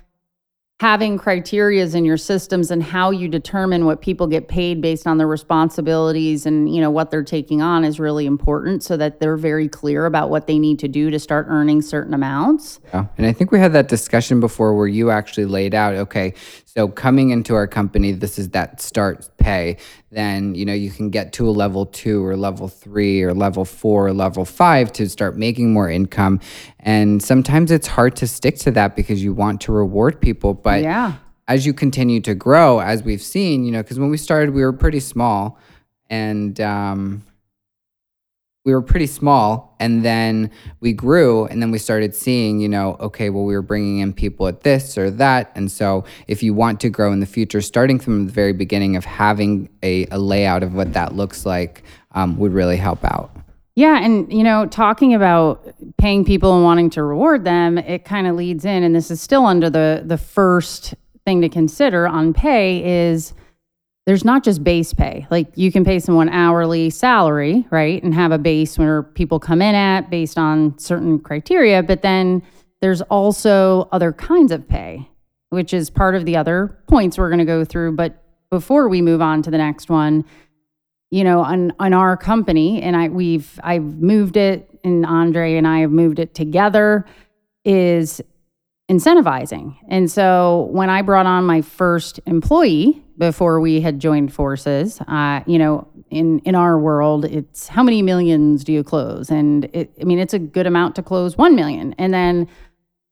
having 0.81 1.19
criterias 1.19 1.95
in 1.95 2.05
your 2.07 2.17
systems 2.17 2.71
and 2.71 2.83
how 2.83 3.11
you 3.11 3.29
determine 3.29 3.85
what 3.85 4.01
people 4.01 4.27
get 4.27 4.49
paid 4.49 4.81
based 4.81 5.07
on 5.07 5.19
their 5.19 5.27
responsibilities 5.27 6.47
and 6.47 6.75
you 6.75 6.81
know 6.81 6.91
what 6.91 7.11
they're 7.11 7.23
taking 7.23 7.61
on 7.61 7.85
is 7.85 8.01
really 8.01 8.25
important 8.25 8.83
so 8.83 8.97
that 8.97 9.21
they're 9.21 9.37
very 9.37 9.69
clear 9.69 10.07
about 10.07 10.31
what 10.31 10.47
they 10.47 10.59
need 10.59 10.79
to 10.79 10.89
do 10.89 11.11
to 11.11 11.19
start 11.19 11.45
earning 11.51 11.83
certain 11.83 12.15
amounts 12.15 12.81
yeah 12.95 13.05
and 13.19 13.27
i 13.27 13.33
think 13.33 13.53
we 13.53 13.59
had 13.59 13.75
that 13.75 13.89
discussion 13.89 14.41
before 14.41 14.75
where 14.75 14.87
you 14.87 15.11
actually 15.11 15.45
laid 15.45 15.75
out 15.75 15.95
okay 15.95 16.33
so 16.65 16.89
coming 16.89 17.29
into 17.29 17.55
our 17.55 17.67
company 17.67 18.11
this 18.13 18.39
is 18.39 18.49
that 18.49 18.81
start 18.81 19.29
pay 19.37 19.77
then 20.11 20.55
you 20.55 20.65
know 20.65 20.73
you 20.73 20.91
can 20.91 21.11
get 21.11 21.33
to 21.35 21.49
a 21.49 21.51
level 21.51 21.87
two 21.87 22.25
or 22.25 22.37
level 22.37 22.69
three 22.69 23.23
or 23.23 23.33
level 23.33 23.65
four 23.65 24.09
or 24.09 24.13
level 24.13 24.45
five 24.45 24.93
to 24.95 25.09
start 25.09 25.37
making 25.37 25.73
more 25.73 25.89
income. 25.89 26.41
And 26.81 27.23
sometimes 27.23 27.71
it's 27.71 27.87
hard 27.87 28.17
to 28.17 28.27
stick 28.27 28.59
to 28.59 28.71
that 28.73 28.97
because 28.97 29.23
you 29.23 29.33
want 29.33 29.61
to 29.63 29.73
reward 29.73 30.21
people. 30.21 30.55
But 30.55 30.83
yeah. 30.83 31.15
as 31.49 31.65
you 31.65 31.73
continue 31.73 32.21
to 32.23 32.35
grow 32.35 32.81
as 32.81 33.03
we've 33.03 33.23
seen 33.23 33.65
you 33.65 33.73
know 33.73 33.83
because 33.83 33.99
when 33.99 34.11
we 34.11 34.17
started 34.17 34.55
we 34.55 34.63
were 34.63 34.73
pretty 34.73 35.01
small. 35.01 35.59
And 36.13 36.61
um, 36.61 37.23
we 38.65 38.75
were 38.75 38.83
pretty 38.83 39.07
small 39.07 39.75
and 39.81 40.05
then 40.05 40.51
we 40.81 40.93
grew 40.93 41.47
and 41.47 41.63
then 41.63 41.71
we 41.71 41.79
started 41.79 42.15
seeing 42.15 42.61
you 42.61 42.69
know 42.69 42.97
okay 43.01 43.31
well 43.31 43.45
we 43.45 43.55
were 43.55 43.63
bringing 43.63 43.99
in 43.99 44.13
people 44.13 44.47
at 44.47 44.61
this 44.61 44.99
or 44.99 45.11
that 45.11 45.51
and 45.55 45.71
so 45.73 46.05
if 46.27 46.43
you 46.43 46.53
want 46.53 46.79
to 46.81 46.91
grow 46.91 47.13
in 47.13 47.21
the 47.21 47.27
future 47.27 47.61
starting 47.63 47.99
from 47.99 48.27
the 48.27 48.33
very 48.33 48.53
beginning 48.53 48.97
of 48.97 49.05
having 49.05 49.69
a, 49.83 50.07
a 50.07 50.19
layout 50.19 50.63
of 50.63 50.75
what 50.75 50.93
that 50.93 51.15
looks 51.15 51.47
like 51.47 51.83
um, 52.13 52.37
would 52.39 52.53
really 52.53 52.77
help 52.77 53.05
out. 53.05 53.31
Yeah 53.77 54.05
and 54.05 54.31
you 54.31 54.43
know 54.43 54.67
talking 54.67 55.15
about 55.15 55.75
paying 55.97 56.25
people 56.25 56.55
and 56.55 56.65
wanting 56.65 56.91
to 56.91 57.03
reward 57.03 57.45
them 57.45 57.79
it 57.79 58.05
kind 58.05 58.27
of 58.27 58.37
leads 58.37 58.67
in 58.67 58.83
and 58.83 58.95
this 58.95 59.11
is 59.11 59.23
still 59.23 59.47
under 59.47 59.71
the 59.71 60.03
the 60.05 60.19
first 60.19 60.95
thing 61.25 61.41
to 61.41 61.49
consider 61.49 62.07
on 62.07 62.35
pay 62.35 62.85
is 62.85 63.33
there's 64.07 64.25
not 64.25 64.43
just 64.43 64.65
base 64.65 64.93
pay. 64.95 65.27
Like 65.31 65.49
you 65.57 65.71
can 65.71 65.85
pay 65.85 65.99
someone 65.99 66.29
hourly 66.29 66.91
salary, 66.91 67.67
right? 67.71 68.03
And 68.03 68.15
have 68.15 68.33
a 68.33 68.39
base 68.39 68.79
where 68.79 69.03
people 69.03 69.39
come 69.39 69.63
in 69.63 69.75
at 69.75 70.11
based 70.11 70.39
on 70.39 70.79
certain 70.79 71.19
criteria, 71.19 71.83
but 71.83 72.03
then 72.03 72.43
there's 72.81 73.03
also 73.03 73.89
other 73.93 74.13
kinds 74.13 74.53
of 74.53 74.67
pay, 74.67 75.09
which 75.51 75.75
is 75.75 75.91
part 75.91 76.15
of 76.15 76.25
the 76.25 76.37
other 76.37 76.79
points 76.89 77.19
we're 77.19 77.29
going 77.29 77.39
to 77.41 77.45
go 77.45 77.65
through, 77.65 77.93
but 77.93 78.25
before 78.51 78.89
we 78.89 79.01
move 79.01 79.23
on 79.23 79.43
to 79.43 79.51
the 79.51 79.59
next 79.59 79.89
one, 79.89 80.25
you 81.11 81.25
know, 81.25 81.41
on 81.41 81.73
on 81.79 81.93
our 81.93 82.17
company 82.17 82.83
and 82.83 82.97
I 82.97 83.09
we've 83.09 83.59
I've 83.63 83.83
moved 83.83 84.37
it 84.37 84.79
and 84.85 85.05
Andre 85.05 85.57
and 85.57 85.67
I 85.67 85.81
have 85.81 85.91
moved 85.91 86.19
it 86.19 86.35
together 86.35 87.05
is 87.65 88.21
incentivizing. 88.91 89.77
And 89.89 90.11
so 90.11 90.69
when 90.73 90.91
I 90.91 91.03
brought 91.03 91.27
on 91.27 91.45
my 91.45 91.63
first 91.63 92.19
employee 92.27 93.03
before 93.21 93.61
we 93.61 93.81
had 93.81 94.01
joined 94.01 94.33
forces, 94.33 95.01
uh, 95.03 95.43
you 95.47 95.59
know, 95.59 95.87
in 96.11 96.41
in 96.41 96.57
our 96.57 96.79
world, 96.79 97.25
it's 97.27 97.69
how 97.69 97.85
many 97.85 98.03
millions 98.03 98.65
do 98.65 98.73
you 98.73 98.83
close? 98.83 99.31
And 99.31 99.67
it, 99.73 99.93
I 100.01 100.05
mean, 100.05 100.19
it's 100.19 100.35
a 100.35 100.39
good 100.39 100.67
amount 100.67 100.97
to 100.97 101.03
close 101.03 101.37
one 101.37 101.55
million. 101.55 101.95
And 101.99 102.13
then 102.13 102.49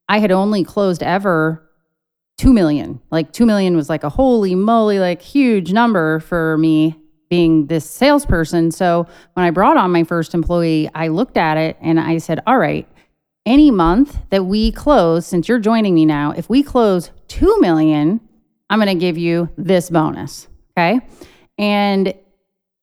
I 0.09 0.19
had 0.19 0.31
only 0.31 0.65
closed 0.65 1.01
ever 1.01 1.63
two 2.37 2.51
million. 2.51 2.99
Like 3.11 3.31
two 3.31 3.45
million 3.45 3.77
was 3.77 3.87
like 3.87 4.03
a 4.03 4.09
holy 4.09 4.55
moly, 4.55 4.99
like 4.99 5.21
huge 5.21 5.71
number 5.71 6.19
for 6.19 6.57
me 6.57 6.97
being 7.29 7.67
this 7.67 7.89
salesperson. 7.89 8.71
So 8.71 9.07
when 9.33 9.45
I 9.45 9.51
brought 9.51 9.77
on 9.77 9.91
my 9.91 10.03
first 10.03 10.33
employee, 10.33 10.89
I 10.95 11.09
looked 11.09 11.37
at 11.37 11.57
it 11.57 11.77
and 11.79 11.99
I 11.99 12.17
said, 12.17 12.41
all 12.47 12.57
right 12.57 12.87
any 13.45 13.71
month 13.71 14.17
that 14.29 14.45
we 14.45 14.71
close, 14.71 15.25
since 15.25 15.47
you're 15.47 15.59
joining 15.59 15.95
me 15.95 16.05
now, 16.05 16.31
if 16.31 16.49
we 16.49 16.61
close 16.61 17.09
2 17.29 17.59
million, 17.59 18.21
I'm 18.69 18.79
going 18.79 18.87
to 18.87 18.95
give 18.95 19.17
you 19.17 19.49
this 19.57 19.89
bonus. 19.89 20.47
Okay. 20.77 20.99
And 21.57 22.13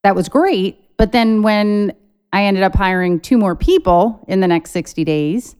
that 0.03 0.15
was 0.15 0.29
great. 0.29 0.97
But 0.97 1.11
then 1.11 1.41
when 1.41 1.93
I 2.33 2.43
ended 2.43 2.63
up 2.63 2.75
hiring 2.75 3.19
two 3.19 3.37
more 3.37 3.55
people 3.55 4.23
in 4.27 4.39
the 4.39 4.47
next 4.47 4.71
60 4.71 5.03
days, 5.03 5.55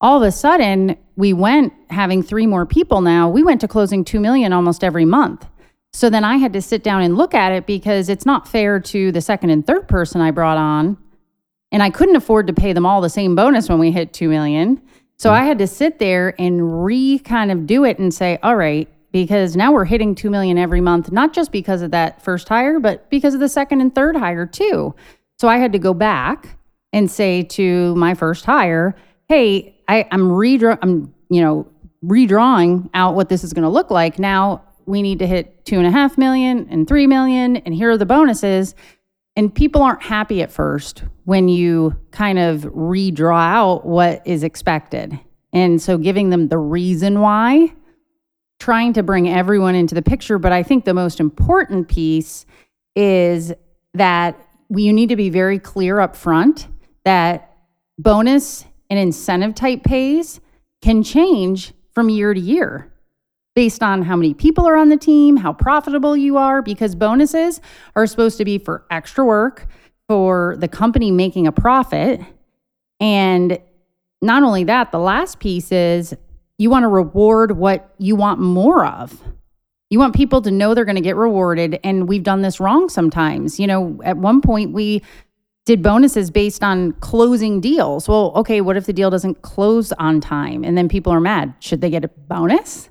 all 0.00 0.22
of 0.22 0.26
a 0.26 0.32
sudden 0.32 0.96
we 1.16 1.32
went 1.32 1.72
having 1.90 2.22
three 2.22 2.46
more 2.46 2.66
people 2.66 3.00
now. 3.00 3.28
We 3.28 3.42
went 3.42 3.60
to 3.62 3.68
closing 3.68 4.04
2 4.04 4.20
million 4.20 4.52
almost 4.52 4.84
every 4.84 5.04
month. 5.04 5.46
So 5.92 6.10
then 6.10 6.24
I 6.24 6.36
had 6.36 6.52
to 6.54 6.62
sit 6.62 6.82
down 6.82 7.02
and 7.02 7.16
look 7.16 7.34
at 7.34 7.52
it 7.52 7.66
because 7.66 8.08
it's 8.08 8.26
not 8.26 8.48
fair 8.48 8.80
to 8.80 9.12
the 9.12 9.20
second 9.20 9.50
and 9.50 9.64
third 9.66 9.86
person 9.86 10.20
I 10.20 10.30
brought 10.32 10.58
on 10.58 10.98
and 11.70 11.82
I 11.82 11.90
couldn't 11.90 12.16
afford 12.16 12.46
to 12.48 12.52
pay 12.52 12.72
them 12.72 12.86
all 12.86 13.00
the 13.00 13.10
same 13.10 13.34
bonus 13.34 13.68
when 13.68 13.78
we 13.78 13.90
hit 13.90 14.12
2 14.12 14.28
million. 14.28 14.80
So 15.18 15.30
mm. 15.30 15.32
I 15.32 15.44
had 15.44 15.58
to 15.58 15.66
sit 15.66 15.98
there 15.98 16.34
and 16.38 16.84
re 16.84 17.18
kind 17.18 17.50
of 17.50 17.66
do 17.66 17.84
it 17.84 17.98
and 17.98 18.12
say, 18.12 18.38
all 18.42 18.56
right, 18.56 18.88
because 19.14 19.54
now 19.54 19.70
we're 19.70 19.84
hitting 19.84 20.12
2 20.16 20.28
million 20.28 20.58
every 20.58 20.80
month, 20.80 21.12
not 21.12 21.32
just 21.32 21.52
because 21.52 21.82
of 21.82 21.92
that 21.92 22.20
first 22.20 22.48
hire, 22.48 22.80
but 22.80 23.08
because 23.10 23.32
of 23.32 23.38
the 23.38 23.48
second 23.48 23.80
and 23.80 23.94
third 23.94 24.16
hire 24.16 24.44
too. 24.44 24.92
So 25.38 25.46
I 25.46 25.58
had 25.58 25.70
to 25.70 25.78
go 25.78 25.94
back 25.94 26.58
and 26.92 27.08
say 27.08 27.44
to 27.44 27.94
my 27.94 28.14
first 28.14 28.44
hire, 28.44 28.96
hey, 29.28 29.80
I, 29.86 30.08
I'm 30.10 30.30
redraw 30.30 30.76
I'm, 30.82 31.14
you 31.30 31.40
know, 31.40 31.64
redrawing 32.04 32.90
out 32.92 33.14
what 33.14 33.28
this 33.28 33.44
is 33.44 33.52
going 33.52 33.62
to 33.62 33.68
look 33.68 33.88
like. 33.88 34.18
Now 34.18 34.64
we 34.84 35.00
need 35.00 35.20
to 35.20 35.28
hit 35.28 35.64
two 35.64 35.78
and 35.78 35.86
a 35.86 35.92
half 35.92 36.18
million 36.18 36.66
and 36.68 36.88
three 36.88 37.06
million, 37.06 37.58
and 37.58 37.72
here 37.72 37.92
are 37.92 37.96
the 37.96 38.06
bonuses. 38.06 38.74
And 39.36 39.54
people 39.54 39.80
aren't 39.82 40.02
happy 40.02 40.42
at 40.42 40.50
first 40.50 41.04
when 41.22 41.48
you 41.48 41.94
kind 42.10 42.40
of 42.40 42.62
redraw 42.62 43.40
out 43.40 43.86
what 43.86 44.26
is 44.26 44.42
expected. 44.42 45.16
And 45.52 45.80
so 45.80 45.98
giving 45.98 46.30
them 46.30 46.48
the 46.48 46.58
reason 46.58 47.20
why, 47.20 47.74
trying 48.58 48.92
to 48.94 49.02
bring 49.02 49.28
everyone 49.28 49.74
into 49.74 49.94
the 49.94 50.02
picture. 50.02 50.38
But 50.38 50.52
I 50.52 50.62
think 50.62 50.84
the 50.84 50.94
most 50.94 51.20
important 51.20 51.88
piece 51.88 52.46
is 52.96 53.52
that 53.94 54.40
you 54.70 54.92
need 54.92 55.08
to 55.08 55.16
be 55.16 55.30
very 55.30 55.58
clear 55.58 56.00
up 56.00 56.16
front 56.16 56.68
that 57.04 57.56
bonus 57.98 58.64
and 58.90 58.98
incentive 58.98 59.54
type 59.54 59.84
pays 59.84 60.40
can 60.82 61.02
change 61.02 61.72
from 61.92 62.08
year 62.08 62.34
to 62.34 62.40
year 62.40 62.90
based 63.54 63.82
on 63.82 64.02
how 64.02 64.16
many 64.16 64.34
people 64.34 64.66
are 64.66 64.76
on 64.76 64.88
the 64.88 64.96
team, 64.96 65.36
how 65.36 65.52
profitable 65.52 66.16
you 66.16 66.36
are, 66.36 66.60
because 66.60 66.94
bonuses 66.94 67.60
are 67.94 68.06
supposed 68.06 68.36
to 68.36 68.44
be 68.44 68.58
for 68.58 68.84
extra 68.90 69.24
work, 69.24 69.68
for 70.08 70.56
the 70.58 70.68
company 70.68 71.10
making 71.10 71.46
a 71.46 71.52
profit. 71.52 72.20
And 72.98 73.58
not 74.20 74.42
only 74.42 74.64
that, 74.64 74.90
the 74.90 74.98
last 74.98 75.38
piece 75.38 75.70
is 75.70 76.14
you 76.58 76.70
want 76.70 76.84
to 76.84 76.88
reward 76.88 77.52
what 77.52 77.94
you 77.98 78.16
want 78.16 78.40
more 78.40 78.86
of. 78.86 79.20
You 79.90 79.98
want 79.98 80.14
people 80.14 80.42
to 80.42 80.50
know 80.50 80.74
they're 80.74 80.84
going 80.84 80.96
to 80.96 81.00
get 81.00 81.16
rewarded. 81.16 81.78
And 81.84 82.08
we've 82.08 82.22
done 82.22 82.42
this 82.42 82.58
wrong 82.58 82.88
sometimes. 82.88 83.60
You 83.60 83.66
know, 83.66 84.00
at 84.04 84.16
one 84.16 84.40
point, 84.40 84.72
we 84.72 85.02
did 85.66 85.82
bonuses 85.82 86.30
based 86.30 86.62
on 86.62 86.92
closing 86.94 87.60
deals. 87.60 88.08
Well, 88.08 88.32
okay, 88.36 88.60
what 88.60 88.76
if 88.76 88.86
the 88.86 88.92
deal 88.92 89.10
doesn't 89.10 89.42
close 89.42 89.92
on 89.92 90.20
time 90.20 90.64
and 90.64 90.76
then 90.76 90.88
people 90.88 91.12
are 91.12 91.20
mad? 91.20 91.54
Should 91.60 91.80
they 91.80 91.90
get 91.90 92.04
a 92.04 92.08
bonus? 92.08 92.90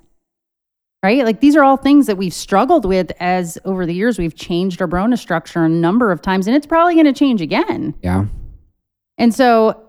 right? 1.04 1.22
Like 1.22 1.40
these 1.40 1.54
are 1.54 1.62
all 1.62 1.76
things 1.76 2.06
that 2.06 2.16
we've 2.16 2.32
struggled 2.32 2.86
with 2.86 3.12
as 3.20 3.58
over 3.66 3.84
the 3.84 3.92
years 3.92 4.18
we've 4.18 4.34
changed 4.34 4.80
our 4.80 4.86
bonus 4.86 5.20
structure 5.20 5.62
a 5.62 5.68
number 5.68 6.10
of 6.10 6.22
times, 6.22 6.46
and 6.46 6.56
it's 6.56 6.66
probably 6.66 6.94
going 6.94 7.04
to 7.04 7.12
change 7.12 7.42
again. 7.42 7.94
Yeah. 8.02 8.24
And 9.18 9.34
so, 9.34 9.86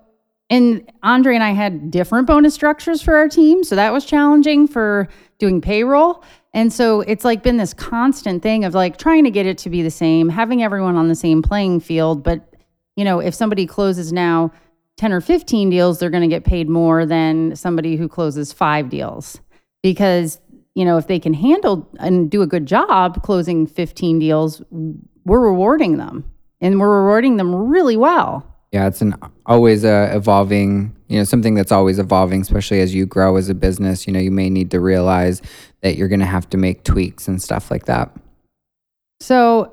and 0.50 0.92
Andre 1.04 1.36
and 1.36 1.44
I 1.44 1.52
had 1.52 1.92
different 1.92 2.28
bonus 2.28 2.54
structures 2.54 3.02
for 3.02 3.16
our 3.16 3.28
team, 3.28 3.64
so 3.64 3.76
that 3.76 3.94
was 3.94 4.06
challenging 4.06 4.68
for 4.68 5.08
doing 5.40 5.62
payroll. 5.62 6.24
And 6.54 6.72
so 6.72 7.02
it's 7.02 7.26
like 7.26 7.44
been 7.44 7.58
this 7.58 7.74
constant 7.74 8.42
thing 8.42 8.64
of 8.64 8.74
like 8.74 8.98
trying 8.98 9.24
to 9.26 9.32
get 9.32 9.46
it 9.46 9.58
to 9.60 9.70
be 9.70 9.82
the 9.82 9.92
same, 9.92 10.30
having 10.30 10.64
everyone 10.64 10.96
on 10.96 11.08
the 11.10 11.16
same 11.16 11.42
playing 11.42 11.82
field. 11.82 12.24
But, 12.24 12.56
you 12.96 13.04
know, 13.04 13.20
if 13.20 13.34
somebody 13.34 13.66
closes 13.66 14.14
now 14.14 14.52
10 14.98 15.12
or 15.12 15.20
15 15.20 15.70
deals, 15.70 16.00
they're 16.00 16.10
going 16.10 16.22
to 16.22 16.34
get 16.34 16.46
paid 16.46 16.70
more 16.70 17.06
than 17.06 17.56
somebody 17.56 17.98
who 17.98 18.08
closes 18.08 18.54
five 18.54 18.90
deals 18.90 19.42
because 19.84 20.40
you 20.76 20.84
know, 20.84 20.98
if 20.98 21.08
they 21.08 21.20
can 21.20 21.34
handle 21.34 21.90
and 22.00 22.30
do 22.30 22.42
a 22.42 22.48
good 22.48 22.66
job 22.66 23.24
closing 23.24 23.66
15 23.66 24.20
deals, 24.20 24.62
we're 25.24 25.40
rewarding 25.40 25.98
them 25.98 26.30
and 26.62 26.80
we're 26.80 27.02
rewarding 27.02 27.38
them 27.38 27.56
really 27.56 27.98
well. 27.98 28.55
Yeah, 28.76 28.88
it's 28.88 29.02
an 29.02 29.16
always 29.46 29.86
a 29.86 30.14
evolving, 30.14 30.94
you 31.08 31.18
know, 31.18 31.24
something 31.24 31.54
that's 31.56 31.72
always 31.72 31.98
evolving, 31.98 32.42
especially 32.42 32.82
as 32.82 32.94
you 32.94 33.06
grow 33.06 33.38
as 33.38 33.48
a 33.48 33.56
business. 33.56 34.06
You 34.06 34.12
know, 34.12 34.20
you 34.20 34.32
may 34.32 34.50
need 34.50 34.70
to 34.72 34.82
realize 34.82 35.42
that 35.80 35.96
you're 35.96 36.10
going 36.10 36.20
to 36.20 36.26
have 36.26 36.50
to 36.50 36.58
make 36.58 36.84
tweaks 36.84 37.30
and 37.30 37.42
stuff 37.42 37.72
like 37.72 37.86
that. 37.86 38.12
So 39.22 39.72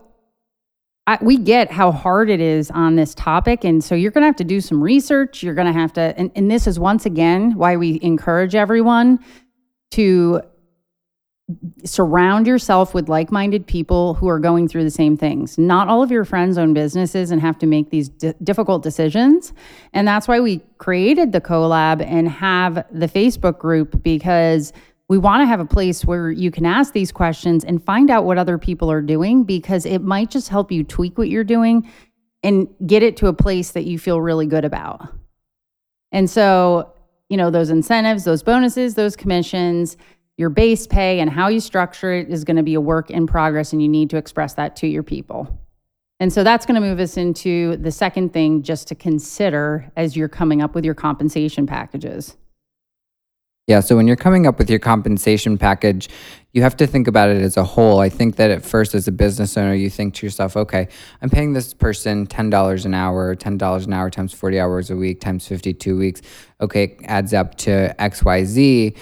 I, 1.09 1.19
we 1.21 1.37
get 1.37 1.73
how 1.73 1.91
hard 1.91 2.31
it 2.31 2.41
is 2.41 2.71
on 2.71 2.95
this 2.95 3.13
topic. 3.13 3.65
And 3.65 3.83
so 3.83 3.97
you're 3.97 4.13
going 4.13 4.23
to 4.23 4.27
have 4.27 4.37
to 4.37 4.45
do 4.45 4.61
some 4.61 4.81
research. 4.81 5.43
You're 5.43 5.55
going 5.55 5.67
to 5.67 5.73
have 5.73 5.93
to, 5.95 6.15
and, 6.17 6.31
and 6.37 6.49
this 6.49 6.69
is 6.69 6.79
once 6.79 7.05
again 7.05 7.57
why 7.57 7.77
we 7.77 7.99
encourage 8.03 8.55
everyone 8.55 9.19
to 9.91 10.43
surround 11.85 12.47
yourself 12.47 12.95
with 12.95 13.09
like 13.09 13.33
minded 13.33 13.67
people 13.67 14.15
who 14.15 14.29
are 14.29 14.39
going 14.39 14.69
through 14.69 14.85
the 14.85 14.91
same 14.91 15.17
things. 15.17 15.59
Not 15.59 15.89
all 15.89 16.03
of 16.03 16.11
your 16.11 16.25
friends 16.25 16.59
own 16.59 16.75
businesses 16.75 17.31
and 17.31 17.41
have 17.41 17.59
to 17.59 17.67
make 17.67 17.91
these 17.91 18.09
d- 18.09 18.35
difficult 18.43 18.83
decisions. 18.83 19.53
And 19.93 20.07
that's 20.07 20.29
why 20.29 20.41
we 20.41 20.61
created 20.79 21.33
the 21.33 21.41
collab 21.41 22.05
and 22.05 22.29
have 22.29 22.85
the 22.91 23.09
Facebook 23.09 23.59
group 23.59 24.03
because 24.03 24.73
we 25.09 25.19
want 25.19 25.43
to 25.43 25.47
have 25.47 25.61
a 25.61 25.65
place 25.65 26.05
where 26.05 26.31
you 26.31 26.51
can 26.51 26.65
ask 26.65 26.93
these 26.93 27.13
questions 27.13 27.65
and 27.65 27.85
find 27.85 28.11
out 28.11 28.25
what 28.25 28.39
other 28.39 28.57
people 28.57 28.91
are 28.91 29.03
doing 29.03 29.45
because 29.45 29.85
it 29.85 30.01
might 30.01 30.31
just 30.31 30.49
help 30.49 30.73
you 30.73 30.85
tweak 30.85 31.19
what 31.19 31.29
you're 31.29 31.45
doing 31.45 31.91
and 32.43 32.69
get 32.87 33.03
it 33.03 33.17
to 33.19 33.27
a 33.27 33.33
place 33.33 33.73
that 33.73 33.85
you 33.85 33.99
feel 33.99 34.21
really 34.21 34.47
good 34.47 34.65
about. 34.65 35.09
And 36.13 36.29
so, 36.29 36.93
you 37.29 37.37
know, 37.37 37.51
those 37.51 37.71
incentives, 37.71 38.25
those 38.25 38.43
bonuses, 38.43 38.95
those 38.95 39.17
commissions, 39.17 39.97
your 40.43 40.51
base 40.51 40.89
pay 40.89 41.21
and 41.21 41.31
how 41.31 41.47
you 41.47 41.61
structure 41.61 42.13
it 42.13 42.29
is 42.29 42.43
going 42.43 42.57
to 42.57 42.65
be 42.65 42.75
a 42.75 42.81
work 42.81 43.11
in 43.11 43.29
progress, 43.29 43.73
and 43.73 43.81
you 43.81 43.89
need 43.89 44.11
to 44.11 44.17
express 44.17 44.55
that 44.55 44.75
to 44.75 44.89
your 44.89 45.05
people. 45.05 45.59
And 46.19 46.33
so 46.33 46.43
that's 46.43 46.67
going 46.67 46.75
to 46.75 46.81
move 46.81 46.99
us 46.99 47.17
into 47.17 47.77
the 47.77 47.93
second 47.93 48.33
thing 48.33 48.63
just 48.63 48.89
to 48.89 48.97
consider 48.97 49.91
as 49.97 50.17
you're 50.17 50.29
coming 50.29 50.61
up 50.61 50.75
with 50.75 50.85
your 50.85 50.95
compensation 50.95 51.65
packages. 51.65 52.37
Yeah, 53.69 53.79
so 53.79 53.95
when 53.95 54.09
you're 54.09 54.17
coming 54.17 54.49
up 54.49 54.59
with 54.59 54.69
your 54.69 54.81
compensation 54.81 55.57
package, 55.57 56.09
you 56.53 56.63
have 56.63 56.77
to 56.79 56.87
think 56.87 57.07
about 57.07 57.29
it 57.31 57.41
as 57.41 57.57
a 57.57 57.63
whole. 57.63 58.01
I 58.01 58.09
think 58.09 58.35
that 58.37 58.51
at 58.51 58.65
first, 58.65 58.93
as 58.97 59.07
a 59.07 59.13
business 59.13 59.57
owner, 59.57 59.75
you 59.75 59.89
think 59.89 60.15
to 60.15 60.27
yourself, 60.27 60.57
okay, 60.57 60.89
I'm 61.23 61.31
paying 61.31 61.53
this 61.53 61.73
person 61.73 62.27
$10 62.27 62.85
an 62.85 62.95
hour, 62.95 63.37
$10 63.37 63.87
an 63.87 63.93
hour 63.93 64.11
times 64.11 64.33
40 64.33 64.59
hours 64.59 64.91
a 64.91 64.97
week 64.97 65.21
times 65.21 65.47
52 65.47 65.97
weeks. 65.97 66.23
Okay, 66.61 66.97
adds 67.05 67.33
up 67.33 67.55
to 67.59 67.95
XYZ. 68.01 68.97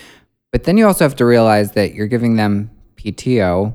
But 0.53 0.65
then 0.65 0.77
you 0.77 0.87
also 0.87 1.05
have 1.05 1.17
to 1.17 1.25
realize 1.25 1.73
that 1.73 1.95
you're 1.95 2.09
giving 2.09 2.37
them 2.37 2.71
PTO, 2.97 3.75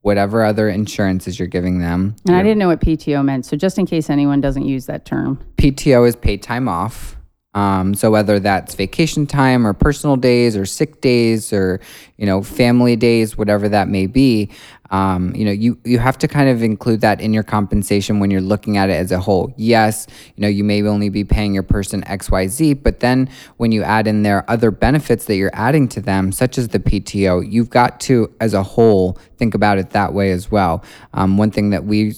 whatever 0.00 0.44
other 0.44 0.68
insurances 0.68 1.38
you're 1.38 1.48
giving 1.48 1.78
them. 1.78 2.16
And 2.26 2.36
I 2.36 2.42
didn't 2.42 2.58
know 2.58 2.68
what 2.68 2.80
PTO 2.80 3.24
meant. 3.24 3.46
So 3.46 3.56
just 3.56 3.78
in 3.78 3.86
case 3.86 4.10
anyone 4.10 4.40
doesn't 4.40 4.64
use 4.64 4.86
that 4.86 5.04
term, 5.04 5.38
PTO 5.56 6.06
is 6.06 6.16
paid 6.16 6.42
time 6.42 6.68
off. 6.68 7.16
Um, 7.54 7.94
so 7.94 8.10
whether 8.10 8.38
that's 8.38 8.74
vacation 8.74 9.26
time 9.26 9.66
or 9.66 9.72
personal 9.72 10.16
days 10.16 10.58
or 10.58 10.66
sick 10.66 11.00
days 11.00 11.54
or 11.54 11.80
you 12.18 12.26
know 12.26 12.42
family 12.42 12.96
days, 12.96 13.38
whatever 13.38 13.66
that 13.70 13.88
may 13.88 14.06
be, 14.06 14.50
um, 14.90 15.34
you 15.34 15.44
know 15.44 15.50
you 15.50 15.78
you 15.84 15.98
have 15.98 16.18
to 16.18 16.28
kind 16.28 16.48
of 16.48 16.62
include 16.62 17.00
that 17.00 17.20
in 17.20 17.32
your 17.32 17.42
compensation 17.42 18.20
when 18.20 18.30
you're 18.30 18.40
looking 18.40 18.76
at 18.76 18.90
it 18.90 18.94
as 18.94 19.12
a 19.12 19.18
whole. 19.18 19.52
Yes, 19.56 20.06
you 20.36 20.42
know 20.42 20.48
you 20.48 20.64
may 20.64 20.82
only 20.82 21.08
be 21.08 21.24
paying 21.24 21.54
your 21.54 21.62
person 21.62 22.04
X 22.04 22.30
Y 22.30 22.46
Z, 22.46 22.74
but 22.74 23.00
then 23.00 23.28
when 23.56 23.72
you 23.72 23.82
add 23.82 24.06
in 24.06 24.22
there 24.22 24.48
other 24.50 24.70
benefits 24.70 25.26
that 25.26 25.36
you're 25.36 25.50
adding 25.54 25.88
to 25.88 26.00
them, 26.00 26.32
such 26.32 26.58
as 26.58 26.68
the 26.68 26.78
PTO, 26.78 27.50
you've 27.50 27.70
got 27.70 28.00
to 28.00 28.32
as 28.40 28.54
a 28.54 28.62
whole 28.62 29.18
think 29.36 29.54
about 29.54 29.78
it 29.78 29.90
that 29.90 30.12
way 30.12 30.30
as 30.30 30.50
well. 30.50 30.84
Um, 31.14 31.36
one 31.36 31.50
thing 31.50 31.70
that 31.70 31.84
we 31.84 32.14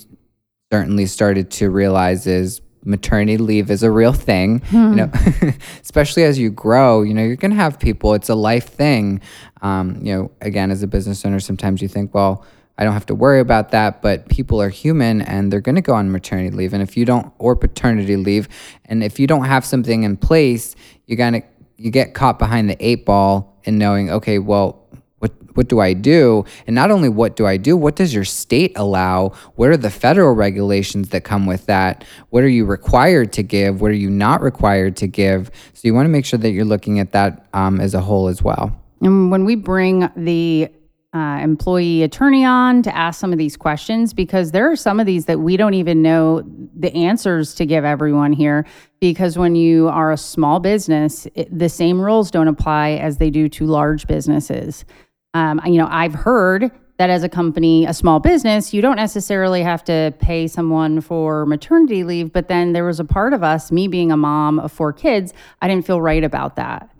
certainly 0.71 1.07
started 1.07 1.51
to 1.51 1.71
realize 1.71 2.27
is 2.27 2.61
maternity 2.85 3.37
leave 3.37 3.71
is 3.71 3.83
a 3.83 3.91
real 3.91 4.13
thing 4.13 4.61
hmm. 4.61 4.77
you 4.77 4.97
know 4.97 5.11
especially 5.83 6.25
as 6.25 6.39
you 6.39 6.51
grow 6.51 7.03
you 7.03 7.13
know 7.13 7.23
you're 7.23 7.37
going 7.37 7.51
to 7.51 7.57
have 7.57 7.79
people 7.79 8.15
it's 8.15 8.29
a 8.29 8.35
life 8.35 8.69
thing 8.69 9.21
um, 9.63 9.99
you 10.01 10.15
know 10.15 10.31
again 10.41 10.71
as 10.71 10.83
a 10.83 10.87
business 10.87 11.25
owner 11.25 11.41
sometimes 11.41 11.83
you 11.83 11.89
think 11.89 12.15
well 12.15 12.45
i 12.79 12.85
don't 12.85 12.93
have 12.93 13.07
to 13.07 13.15
worry 13.15 13.41
about 13.41 13.71
that 13.71 14.01
but 14.01 14.29
people 14.29 14.61
are 14.61 14.69
human 14.69 15.21
and 15.23 15.53
they're 15.53 15.61
going 15.61 15.75
to 15.75 15.83
go 15.83 15.95
on 15.95 16.11
maternity 16.11 16.51
leave 16.51 16.73
and 16.73 16.83
if 16.83 16.97
you 16.97 17.05
don't 17.05 17.33
or 17.39 17.55
paternity 17.55 18.17
leave 18.17 18.49
and 18.87 19.05
if 19.05 19.21
you 19.21 19.27
don't 19.27 19.45
have 19.45 19.65
something 19.65 20.05
in 20.05 20.17
place 20.17 20.75
you're 21.07 21.17
going 21.17 21.35
to 21.35 21.43
you 21.77 21.91
get 21.91 22.15
caught 22.15 22.39
behind 22.39 22.69
the 22.69 22.77
eight 22.85 23.05
ball 23.05 23.61
and 23.67 23.79
knowing 23.79 24.11
okay 24.11 24.39
well 24.39 24.89
what 25.19 25.33
what 25.55 25.69
do 25.69 25.81
I 25.81 25.93
do? 25.93 26.45
And 26.67 26.75
not 26.75 26.91
only 26.91 27.09
what 27.09 27.35
do 27.35 27.47
I 27.47 27.57
do, 27.57 27.77
what 27.77 27.97
does 27.97 28.15
your 28.15 28.25
state 28.25 28.73
allow? 28.77 29.31
What 29.57 29.71
are 29.71 29.77
the 29.77 29.91
federal 29.91 30.33
regulations 30.33 31.09
that 31.09 31.25
come 31.25 31.47
with 31.47 31.67
that? 31.67 32.05
What 32.31 32.45
are 32.45 32.49
you 32.49 32.65
required 32.65 33.33
to 33.35 33.43
give? 33.43 33.81
What 33.81 33.91
are 33.91 33.95
you 33.95 34.11
not 34.11 34.41
required 34.41 34.97
to 34.99 35.09
give? 35.09 35.51
So 35.73 35.81
you 35.83 35.95
want 35.95 36.07
to 36.07 36.11
make 36.11 36.25
sure 36.25 36.39
that 36.39 36.51
you're 36.51 36.65
looking 36.65 37.01
at 37.01 37.13
that 37.13 37.47
um, 37.53 37.81
as 37.81 37.95
a 37.95 38.01
whole 38.01 38.29
as 38.29 38.41
well. 38.41 38.73
And 39.01 39.31
when 39.31 39.45
we 39.45 39.57
bring 39.57 40.09
the 40.17 40.71
uh, 41.15 41.39
employee 41.43 42.03
attorney 42.03 42.45
on 42.45 42.83
to 42.83 42.95
ask 42.95 43.19
some 43.19 43.33
of 43.33 43.39
these 43.39 43.57
questions 43.57 44.13
because 44.13 44.53
there 44.53 44.71
are 44.71 44.77
some 44.77 45.01
of 45.01 45.07
these 45.07 45.25
that 45.25 45.41
we 45.41 45.57
don't 45.57 45.75
even 45.75 46.03
know 46.03 46.43
the 46.77 46.95
answers 46.95 47.55
to 47.55 47.65
give 47.65 47.85
everyone 47.85 48.33
here. 48.33 48.67
Because 49.01 49.39
when 49.39 49.57
you 49.57 49.89
are 49.89 50.13
a 50.13 50.19
small 50.19 50.61
business, 50.61 51.27
it, 51.35 51.57
the 51.57 51.69
same 51.69 52.01
rules 52.01 52.31
don't 52.31 52.49
apply 52.49 52.91
as 52.91 53.17
they 53.17 53.31
do 53.31 53.49
to 53.49 53.65
large 53.65 54.07
businesses. 54.07 54.85
Um, 55.33 55.61
you 55.65 55.79
know, 55.79 55.89
I've 55.91 56.15
heard 56.15 56.71
that 56.99 57.11
as 57.11 57.23
a 57.23 57.29
company, 57.29 57.87
a 57.87 57.95
small 57.95 58.19
business, 58.19 58.75
you 58.75 58.83
don't 58.83 58.97
necessarily 58.97 59.63
have 59.63 59.85
to 59.85 60.13
pay 60.19 60.49
someone 60.49 61.01
for 61.01 61.47
maternity 61.47 62.03
leave. 62.05 62.33
But 62.33 62.49
then 62.49 62.73
there 62.73 62.85
was 62.85 63.01
a 63.01 63.05
part 63.05 63.33
of 63.33 63.43
us, 63.43 63.73
me 63.73 63.89
being 63.89 64.13
a 64.13 64.17
mom 64.17 64.59
of 64.59 64.73
four 64.73 64.93
kids, 64.93 65.33
I 65.63 65.69
didn't 65.69 65.87
feel 65.87 66.03
right 66.03 66.25
about 66.25 66.57
that. 66.57 66.91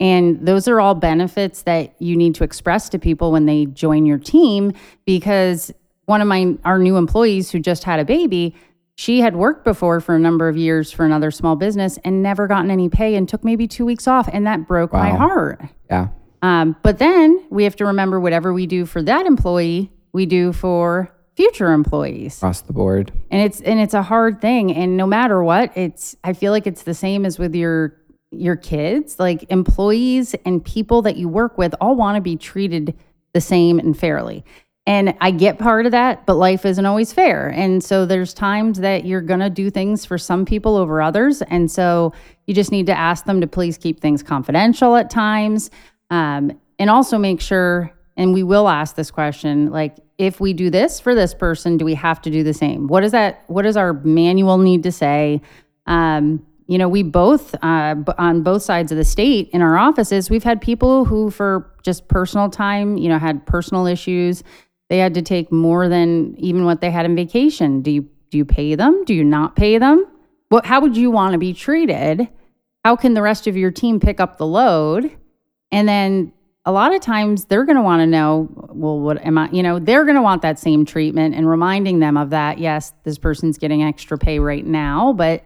And 0.00 0.46
those 0.46 0.68
are 0.68 0.80
all 0.80 0.94
benefits 0.94 1.62
that 1.62 1.94
you 2.00 2.16
need 2.16 2.34
to 2.36 2.44
express 2.44 2.88
to 2.90 2.98
people 2.98 3.32
when 3.32 3.46
they 3.46 3.66
join 3.66 4.06
your 4.06 4.18
team 4.18 4.72
because 5.04 5.72
one 6.06 6.20
of 6.20 6.28
my 6.28 6.56
our 6.64 6.78
new 6.78 6.96
employees 6.96 7.50
who 7.50 7.58
just 7.58 7.84
had 7.84 7.98
a 7.98 8.04
baby, 8.04 8.54
she 8.94 9.20
had 9.20 9.34
worked 9.34 9.64
before 9.64 10.00
for 10.00 10.14
a 10.14 10.18
number 10.18 10.48
of 10.48 10.56
years 10.56 10.92
for 10.92 11.04
another 11.04 11.30
small 11.30 11.56
business 11.56 11.98
and 12.04 12.22
never 12.22 12.46
gotten 12.46 12.70
any 12.70 12.88
pay 12.88 13.16
and 13.16 13.28
took 13.28 13.44
maybe 13.44 13.66
2 13.66 13.84
weeks 13.84 14.06
off 14.06 14.28
and 14.32 14.46
that 14.46 14.66
broke 14.68 14.92
wow. 14.92 15.02
my 15.02 15.10
heart. 15.10 15.62
Yeah. 15.90 16.08
Um, 16.42 16.76
but 16.82 16.98
then 16.98 17.44
we 17.50 17.64
have 17.64 17.76
to 17.76 17.86
remember 17.86 18.20
whatever 18.20 18.52
we 18.52 18.66
do 18.66 18.86
for 18.86 19.02
that 19.02 19.26
employee, 19.26 19.90
we 20.12 20.26
do 20.26 20.52
for 20.52 21.12
future 21.34 21.72
employees 21.72 22.36
across 22.36 22.62
the 22.62 22.72
board. 22.72 23.12
And 23.30 23.40
it's 23.42 23.60
and 23.60 23.78
it's 23.78 23.94
a 23.94 24.02
hard 24.02 24.40
thing. 24.40 24.72
And 24.72 24.96
no 24.96 25.06
matter 25.06 25.42
what, 25.42 25.76
it's 25.76 26.16
I 26.24 26.32
feel 26.32 26.52
like 26.52 26.66
it's 26.66 26.82
the 26.82 26.94
same 26.94 27.24
as 27.24 27.38
with 27.38 27.54
your 27.54 27.94
your 28.30 28.56
kids. 28.56 29.18
Like 29.18 29.50
employees 29.50 30.34
and 30.44 30.64
people 30.64 31.02
that 31.02 31.16
you 31.16 31.28
work 31.28 31.58
with 31.58 31.74
all 31.80 31.96
want 31.96 32.16
to 32.16 32.20
be 32.20 32.36
treated 32.36 32.96
the 33.32 33.40
same 33.40 33.78
and 33.78 33.98
fairly. 33.98 34.44
And 34.86 35.14
I 35.20 35.32
get 35.32 35.58
part 35.58 35.84
of 35.84 35.92
that, 35.92 36.24
but 36.24 36.36
life 36.36 36.64
isn't 36.64 36.86
always 36.86 37.12
fair. 37.12 37.48
And 37.48 37.84
so 37.84 38.06
there's 38.06 38.32
times 38.32 38.80
that 38.80 39.04
you're 39.04 39.20
going 39.20 39.40
to 39.40 39.50
do 39.50 39.68
things 39.68 40.06
for 40.06 40.16
some 40.16 40.46
people 40.46 40.76
over 40.76 41.02
others. 41.02 41.42
And 41.42 41.70
so 41.70 42.14
you 42.46 42.54
just 42.54 42.72
need 42.72 42.86
to 42.86 42.96
ask 42.96 43.26
them 43.26 43.42
to 43.42 43.46
please 43.46 43.76
keep 43.76 44.00
things 44.00 44.22
confidential 44.22 44.96
at 44.96 45.10
times. 45.10 45.70
Um, 46.08 46.58
and 46.78 46.88
also 46.88 47.18
make 47.18 47.42
sure, 47.42 47.92
and 48.16 48.32
we 48.32 48.42
will 48.42 48.66
ask 48.66 48.96
this 48.96 49.10
question 49.10 49.70
like, 49.70 49.96
if 50.16 50.40
we 50.40 50.54
do 50.54 50.70
this 50.70 50.98
for 51.00 51.14
this 51.14 51.34
person, 51.34 51.76
do 51.76 51.84
we 51.84 51.94
have 51.94 52.22
to 52.22 52.30
do 52.30 52.42
the 52.42 52.54
same? 52.54 52.86
What 52.88 53.04
is 53.04 53.12
that? 53.12 53.44
What 53.46 53.62
does 53.62 53.76
our 53.76 53.92
manual 53.92 54.56
need 54.56 54.84
to 54.84 54.92
say? 54.92 55.42
Um, 55.86 56.46
you 56.68 56.76
know, 56.76 56.88
we 56.88 57.02
both, 57.02 57.54
uh, 57.64 57.96
on 58.18 58.42
both 58.42 58.62
sides 58.62 58.92
of 58.92 58.98
the 58.98 59.04
state 59.04 59.48
in 59.52 59.62
our 59.62 59.76
offices, 59.78 60.28
we've 60.28 60.44
had 60.44 60.60
people 60.60 61.06
who, 61.06 61.30
for 61.30 61.72
just 61.82 62.06
personal 62.08 62.50
time, 62.50 62.98
you 62.98 63.08
know, 63.08 63.18
had 63.18 63.44
personal 63.46 63.86
issues. 63.86 64.44
They 64.90 64.98
had 64.98 65.14
to 65.14 65.22
take 65.22 65.50
more 65.50 65.88
than 65.88 66.36
even 66.38 66.66
what 66.66 66.82
they 66.82 66.90
had 66.90 67.06
in 67.06 67.16
vacation. 67.16 67.82
Do 67.82 67.90
you 67.90 68.08
do 68.30 68.36
you 68.36 68.44
pay 68.44 68.74
them? 68.74 69.04
Do 69.06 69.14
you 69.14 69.24
not 69.24 69.56
pay 69.56 69.78
them? 69.78 70.06
What? 70.50 70.66
How 70.66 70.80
would 70.80 70.96
you 70.96 71.10
want 71.10 71.32
to 71.32 71.38
be 71.38 71.54
treated? 71.54 72.28
How 72.84 72.94
can 72.94 73.14
the 73.14 73.22
rest 73.22 73.46
of 73.46 73.56
your 73.56 73.70
team 73.70 73.98
pick 73.98 74.20
up 74.20 74.36
the 74.36 74.46
load? 74.46 75.16
And 75.72 75.88
then 75.88 76.32
a 76.66 76.72
lot 76.72 76.94
of 76.94 77.00
times 77.00 77.46
they're 77.46 77.64
going 77.64 77.76
to 77.76 77.82
want 77.82 78.00
to 78.00 78.06
know, 78.06 78.46
well, 78.68 79.00
what 79.00 79.24
am 79.24 79.38
I, 79.38 79.48
you 79.50 79.62
know, 79.62 79.78
they're 79.78 80.04
going 80.04 80.16
to 80.16 80.22
want 80.22 80.42
that 80.42 80.58
same 80.58 80.84
treatment 80.84 81.34
and 81.34 81.48
reminding 81.48 82.00
them 82.00 82.18
of 82.18 82.28
that. 82.30 82.58
Yes, 82.58 82.92
this 83.04 83.16
person's 83.16 83.56
getting 83.56 83.82
extra 83.82 84.18
pay 84.18 84.38
right 84.38 84.66
now, 84.66 85.14
but, 85.14 85.44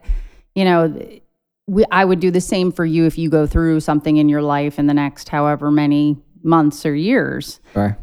you 0.55 0.65
know, 0.65 1.21
we, 1.67 1.85
I 1.91 2.05
would 2.05 2.21
do 2.21 2.31
the 2.31 2.41
same 2.41 2.73
for 2.73 2.85
you 2.85 3.07
if 3.07 3.17
you 3.19 3.31
go 3.31 3.47
through 3.47 3.81
something 3.81 4.17
in 4.17 4.29
your 4.29 4.43
life 4.43 4.79
in 4.79 4.87
the 4.87 4.95
next 4.95 5.29
however 5.29 5.71
many 5.71 6.17
months 6.43 6.85
or 6.85 6.95
years. 6.95 7.61
Right. 7.75 7.95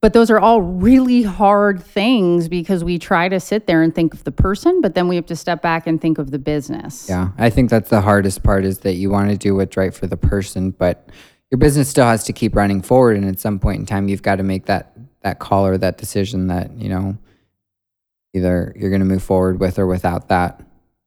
But 0.00 0.14
those 0.14 0.30
are 0.30 0.40
all 0.40 0.62
really 0.62 1.22
hard 1.22 1.80
things 1.80 2.48
because 2.48 2.82
we 2.82 2.98
try 2.98 3.28
to 3.28 3.38
sit 3.38 3.68
there 3.68 3.82
and 3.82 3.94
think 3.94 4.14
of 4.14 4.24
the 4.24 4.32
person, 4.32 4.80
but 4.80 4.96
then 4.96 5.06
we 5.06 5.14
have 5.14 5.26
to 5.26 5.36
step 5.36 5.62
back 5.62 5.86
and 5.86 6.00
think 6.00 6.18
of 6.18 6.32
the 6.32 6.40
business. 6.40 7.06
Yeah. 7.08 7.28
I 7.38 7.50
think 7.50 7.70
that's 7.70 7.90
the 7.90 8.00
hardest 8.00 8.42
part 8.42 8.64
is 8.64 8.80
that 8.80 8.94
you 8.94 9.10
want 9.10 9.30
to 9.30 9.36
do 9.36 9.54
what's 9.54 9.76
right 9.76 9.94
for 9.94 10.08
the 10.08 10.16
person, 10.16 10.72
but 10.72 11.08
your 11.52 11.58
business 11.58 11.88
still 11.88 12.06
has 12.06 12.24
to 12.24 12.32
keep 12.32 12.56
running 12.56 12.82
forward 12.82 13.16
and 13.16 13.26
at 13.26 13.38
some 13.38 13.58
point 13.60 13.78
in 13.78 13.86
time 13.86 14.08
you've 14.08 14.22
got 14.22 14.36
to 14.36 14.42
make 14.42 14.66
that 14.66 14.96
that 15.20 15.38
call 15.38 15.66
or 15.66 15.78
that 15.78 15.98
decision 15.98 16.48
that 16.48 16.72
you 16.76 16.88
know 16.88 17.16
either 18.32 18.72
you're 18.74 18.90
going 18.90 19.02
to 19.02 19.06
move 19.06 19.22
forward 19.22 19.60
with 19.60 19.78
or 19.78 19.86
without 19.86 20.28
that 20.28 20.60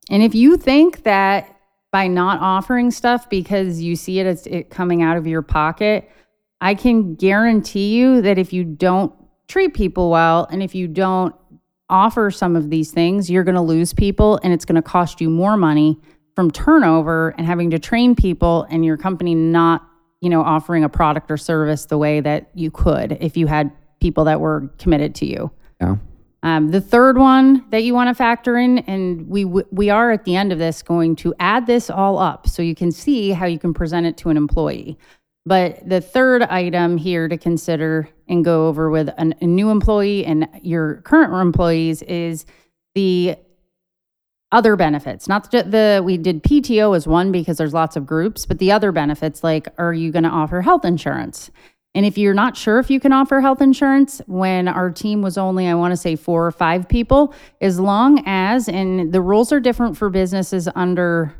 And 0.09 0.23
if 0.23 0.35
you 0.35 0.57
think 0.57 1.03
that 1.03 1.55
by 1.91 2.07
not 2.07 2.39
offering 2.41 2.91
stuff 2.91 3.29
because 3.29 3.81
you 3.81 3.95
see 3.95 4.19
it 4.19 4.25
as 4.25 4.45
it 4.47 4.69
coming 4.69 5.01
out 5.01 5.17
of 5.17 5.25
your 5.25 5.41
pocket, 5.41 6.09
I 6.61 6.75
can 6.75 7.15
guarantee 7.15 7.95
you 7.95 8.21
that 8.21 8.37
if 8.37 8.51
you 8.53 8.63
don't 8.63 9.13
treat 9.47 9.73
people 9.73 10.09
well 10.09 10.47
and 10.51 10.61
if 10.61 10.75
you 10.75 10.87
don't 10.87 11.35
offer 11.89 12.31
some 12.31 12.55
of 12.55 12.69
these 12.69 12.91
things, 12.91 13.29
you're 13.29 13.43
going 13.43 13.55
to 13.55 13.61
lose 13.61 13.93
people 13.93 14.39
and 14.43 14.51
it's 14.51 14.65
going 14.65 14.75
to 14.75 14.81
cost 14.81 15.21
you 15.21 15.29
more 15.29 15.55
money 15.55 15.99
from 16.35 16.51
turnover 16.51 17.33
and 17.37 17.45
having 17.47 17.69
to 17.69 17.79
train 17.79 18.15
people 18.15 18.67
and 18.69 18.83
your 18.83 18.97
company 18.97 19.35
not, 19.35 19.87
you 20.21 20.29
know, 20.29 20.41
offering 20.41 20.83
a 20.83 20.89
product 20.89 21.31
or 21.31 21.37
service 21.37 21.85
the 21.85 21.97
way 21.97 22.19
that 22.19 22.49
you 22.53 22.71
could 22.71 23.17
if 23.21 23.37
you 23.37 23.47
had 23.47 23.71
people 24.01 24.25
that 24.25 24.39
were 24.39 24.69
committed 24.77 25.15
to 25.15 25.25
you. 25.25 25.51
Yeah. 25.79 25.95
Um, 26.45 26.67
the 26.67 26.79
third 26.79 27.17
one 27.17 27.65
that 27.71 27.83
you 27.83 27.95
want 27.95 28.07
to 28.07 28.13
factor 28.13 28.55
in, 28.55 28.77
and 28.77 29.27
we 29.27 29.45
we 29.45 29.89
are 29.89 30.11
at 30.11 30.25
the 30.25 30.35
end 30.35 30.51
of 30.51 30.59
this 30.59 30.83
going 30.83 31.15
to 31.17 31.33
add 31.39 31.65
this 31.65 31.89
all 31.89 32.19
up 32.19 32.47
so 32.47 32.61
you 32.61 32.75
can 32.75 32.91
see 32.91 33.31
how 33.31 33.47
you 33.47 33.57
can 33.57 33.73
present 33.73 34.05
it 34.05 34.15
to 34.17 34.29
an 34.29 34.37
employee. 34.37 34.95
But 35.47 35.89
the 35.89 36.01
third 36.01 36.43
item 36.43 36.97
here 36.97 37.27
to 37.27 37.35
consider 37.35 38.07
and 38.27 38.45
go 38.45 38.67
over 38.67 38.91
with 38.91 39.09
an, 39.17 39.33
a 39.41 39.45
new 39.45 39.71
employee 39.71 40.23
and 40.23 40.47
your 40.61 40.97
current 40.97 41.33
employees 41.33 42.03
is 42.03 42.45
the 42.93 43.37
other 44.51 44.75
benefits. 44.75 45.27
Not 45.27 45.49
the, 45.49 45.63
the 45.63 46.01
we 46.05 46.15
did 46.15 46.43
PTO 46.43 46.95
as 46.95 47.07
one 47.07 47.31
because 47.31 47.57
there's 47.57 47.73
lots 47.73 47.95
of 47.95 48.05
groups, 48.05 48.45
but 48.45 48.59
the 48.59 48.71
other 48.71 48.91
benefits 48.91 49.43
like 49.43 49.67
are 49.79 49.95
you 49.95 50.11
going 50.11 50.23
to 50.23 50.29
offer 50.29 50.61
health 50.61 50.85
insurance? 50.85 51.49
And 51.95 52.05
if 52.05 52.17
you're 52.17 52.33
not 52.33 52.57
sure 52.57 52.77
if 52.79 52.91
you 52.91 52.99
can 52.99 53.13
offer 53.13 53.39
health 53.39 53.61
insurance, 53.61 54.21
when 54.27 54.67
our 54.67 54.91
team 54.91 55.21
was 55.21 55.37
only, 55.37 55.67
I 55.67 55.75
want 55.75 55.93
to 55.93 55.97
say, 55.97 56.17
four 56.17 56.45
or 56.45 56.51
five 56.51 56.89
people, 56.89 57.33
as 57.61 57.79
long 57.79 58.21
as, 58.25 58.67
and 58.67 59.13
the 59.13 59.21
rules 59.21 59.53
are 59.53 59.61
different 59.61 59.97
for 59.97 60.09
businesses 60.09 60.67
under, 60.75 61.33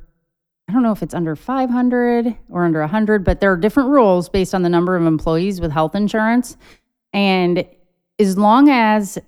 I 0.70 0.74
don't 0.74 0.82
know 0.82 0.94
if 0.94 1.04
it's 1.04 1.14
under 1.14 1.36
500 1.36 2.38
or 2.50 2.64
under 2.64 2.80
100, 2.80 3.26
but 3.26 3.42
there 3.42 3.52
are 3.52 3.58
different 3.58 3.90
rules 3.90 4.30
based 4.30 4.56
on 4.56 4.62
the 4.62 4.70
number 4.70 4.96
of 4.96 5.06
employees 5.06 5.60
with 5.60 5.72
health 5.74 5.94
insurance. 5.94 6.56
And 7.12 7.68
as 8.18 8.38
long 8.38 8.70
as 8.70 9.20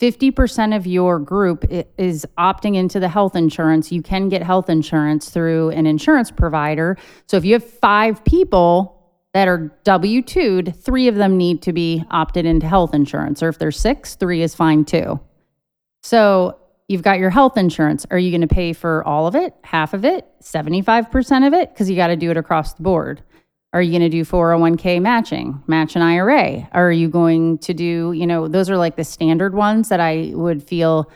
50% 0.00 0.74
of 0.74 0.84
your 0.84 1.20
group 1.20 1.64
is 1.96 2.26
opting 2.36 2.74
into 2.74 2.98
the 2.98 3.08
health 3.08 3.36
insurance, 3.36 3.92
you 3.92 4.02
can 4.02 4.28
get 4.28 4.42
health 4.42 4.68
insurance 4.68 5.30
through 5.30 5.70
an 5.70 5.86
insurance 5.86 6.32
provider. 6.32 6.98
So 7.28 7.36
if 7.36 7.44
you 7.44 7.52
have 7.52 7.64
five 7.64 8.24
people, 8.24 8.98
that 9.34 9.48
are 9.48 9.72
W 9.84 10.22
2'd, 10.22 10.76
three 10.76 11.08
of 11.08 11.14
them 11.14 11.36
need 11.36 11.62
to 11.62 11.72
be 11.72 12.04
opted 12.10 12.44
into 12.44 12.66
health 12.66 12.94
insurance. 12.94 13.42
Or 13.42 13.48
if 13.48 13.58
they're 13.58 13.70
six, 13.70 14.14
three 14.14 14.42
is 14.42 14.54
fine 14.54 14.84
too. 14.84 15.20
So 16.02 16.58
you've 16.88 17.02
got 17.02 17.18
your 17.18 17.30
health 17.30 17.56
insurance. 17.56 18.04
Are 18.10 18.18
you 18.18 18.30
going 18.30 18.42
to 18.42 18.54
pay 18.54 18.72
for 18.72 19.02
all 19.04 19.26
of 19.26 19.34
it, 19.34 19.54
half 19.64 19.94
of 19.94 20.04
it, 20.04 20.26
75% 20.42 21.46
of 21.46 21.54
it? 21.54 21.72
Because 21.72 21.88
you 21.88 21.96
got 21.96 22.08
to 22.08 22.16
do 22.16 22.30
it 22.30 22.36
across 22.36 22.74
the 22.74 22.82
board. 22.82 23.22
Are 23.72 23.80
you 23.80 23.90
going 23.90 24.02
to 24.02 24.10
do 24.10 24.22
401k 24.22 25.00
matching, 25.00 25.62
match 25.66 25.96
an 25.96 26.02
IRA? 26.02 26.68
Are 26.72 26.92
you 26.92 27.08
going 27.08 27.56
to 27.58 27.72
do, 27.72 28.12
you 28.12 28.26
know, 28.26 28.46
those 28.46 28.68
are 28.68 28.76
like 28.76 28.96
the 28.96 29.04
standard 29.04 29.54
ones 29.54 29.88
that 29.88 30.00
I 30.00 30.32
would 30.34 30.62
feel 30.62 31.10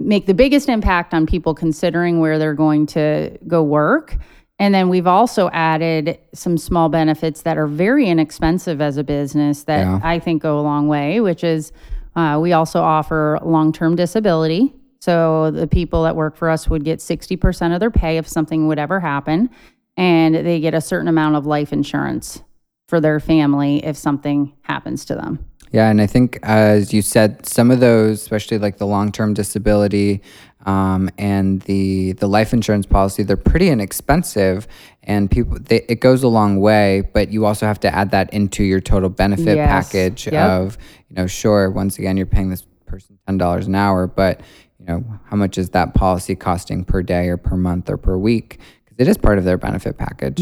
make 0.00 0.26
the 0.26 0.34
biggest 0.34 0.68
impact 0.68 1.14
on 1.14 1.24
people 1.24 1.54
considering 1.54 2.20
where 2.20 2.38
they're 2.38 2.52
going 2.52 2.86
to 2.86 3.38
go 3.46 3.62
work. 3.62 4.18
And 4.58 4.74
then 4.74 4.88
we've 4.88 5.06
also 5.06 5.50
added 5.50 6.18
some 6.32 6.56
small 6.56 6.88
benefits 6.88 7.42
that 7.42 7.58
are 7.58 7.66
very 7.66 8.08
inexpensive 8.08 8.80
as 8.80 8.96
a 8.96 9.04
business 9.04 9.64
that 9.64 9.80
Yeah. 9.80 10.00
I 10.02 10.18
think 10.18 10.42
go 10.42 10.58
a 10.58 10.62
long 10.62 10.88
way, 10.88 11.20
which 11.20 11.44
is 11.44 11.72
uh, 12.14 12.38
we 12.40 12.52
also 12.54 12.80
offer 12.80 13.38
long 13.44 13.72
term 13.72 13.96
disability. 13.96 14.74
So 15.00 15.50
the 15.50 15.66
people 15.66 16.04
that 16.04 16.16
work 16.16 16.36
for 16.36 16.48
us 16.48 16.68
would 16.70 16.84
get 16.84 17.00
60% 17.00 17.74
of 17.74 17.80
their 17.80 17.90
pay 17.90 18.16
if 18.16 18.26
something 18.26 18.66
would 18.66 18.78
ever 18.78 18.98
happen. 18.98 19.50
And 19.98 20.34
they 20.34 20.58
get 20.60 20.74
a 20.74 20.80
certain 20.80 21.08
amount 21.08 21.36
of 21.36 21.46
life 21.46 21.72
insurance 21.72 22.42
for 22.88 23.00
their 23.00 23.20
family 23.20 23.84
if 23.84 23.96
something 23.96 24.54
happens 24.62 25.04
to 25.06 25.14
them. 25.14 25.44
Yeah, 25.72 25.90
and 25.90 26.00
I 26.00 26.06
think 26.06 26.38
as 26.42 26.92
you 26.94 27.02
said, 27.02 27.44
some 27.46 27.70
of 27.70 27.80
those, 27.80 28.20
especially 28.22 28.58
like 28.58 28.78
the 28.78 28.86
long-term 28.86 29.34
disability 29.34 30.22
um, 30.64 31.10
and 31.18 31.60
the 31.62 32.12
the 32.14 32.26
life 32.26 32.52
insurance 32.52 32.86
policy, 32.86 33.22
they're 33.22 33.36
pretty 33.36 33.68
inexpensive, 33.68 34.66
and 35.04 35.30
people 35.30 35.58
they, 35.60 35.82
it 35.88 36.00
goes 36.00 36.22
a 36.22 36.28
long 36.28 36.60
way. 36.60 37.02
But 37.12 37.30
you 37.30 37.44
also 37.46 37.66
have 37.66 37.78
to 37.80 37.94
add 37.94 38.10
that 38.12 38.32
into 38.32 38.64
your 38.64 38.80
total 38.80 39.08
benefit 39.08 39.56
Yes. 39.56 39.68
package 39.90 40.26
Yep. 40.26 40.34
of 40.34 40.78
you 41.08 41.16
know, 41.16 41.26
sure, 41.26 41.70
once 41.70 41.98
again, 41.98 42.16
you're 42.16 42.26
paying 42.26 42.50
this 42.50 42.64
person 42.86 43.18
ten 43.26 43.38
dollars 43.38 43.66
an 43.66 43.74
hour, 43.74 44.06
but 44.06 44.40
you 44.80 44.86
know, 44.86 45.04
how 45.26 45.36
much 45.36 45.56
is 45.58 45.70
that 45.70 45.94
policy 45.94 46.34
costing 46.34 46.84
per 46.84 47.02
day 47.02 47.28
or 47.28 47.36
per 47.36 47.56
month 47.56 47.88
or 47.90 47.96
per 47.96 48.16
week? 48.16 48.58
It 48.98 49.08
is 49.08 49.18
part 49.18 49.38
of 49.38 49.44
their 49.44 49.58
benefit 49.58 49.98
package. 49.98 50.40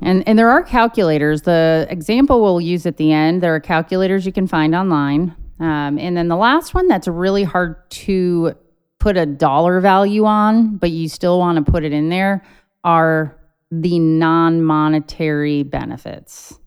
And 0.00 0.26
and 0.26 0.38
there 0.38 0.50
are 0.50 0.62
calculators. 0.62 1.42
The 1.42 1.86
example 1.88 2.42
we'll 2.42 2.60
use 2.60 2.86
at 2.86 2.96
the 2.96 3.12
end. 3.12 3.42
There 3.42 3.54
are 3.54 3.60
calculators 3.60 4.26
you 4.26 4.32
can 4.32 4.46
find 4.46 4.74
online. 4.74 5.34
Um, 5.60 5.98
and 5.98 6.16
then 6.16 6.28
the 6.28 6.36
last 6.36 6.74
one 6.74 6.88
that's 6.88 7.06
really 7.06 7.44
hard 7.44 7.88
to 7.90 8.54
put 8.98 9.16
a 9.16 9.26
dollar 9.26 9.80
value 9.80 10.24
on, 10.24 10.76
but 10.78 10.90
you 10.90 11.08
still 11.08 11.38
want 11.38 11.64
to 11.64 11.70
put 11.70 11.84
it 11.84 11.92
in 11.92 12.08
there, 12.08 12.44
are 12.82 13.36
the 13.70 13.98
non-monetary 13.98 15.62
benefits. 15.62 16.58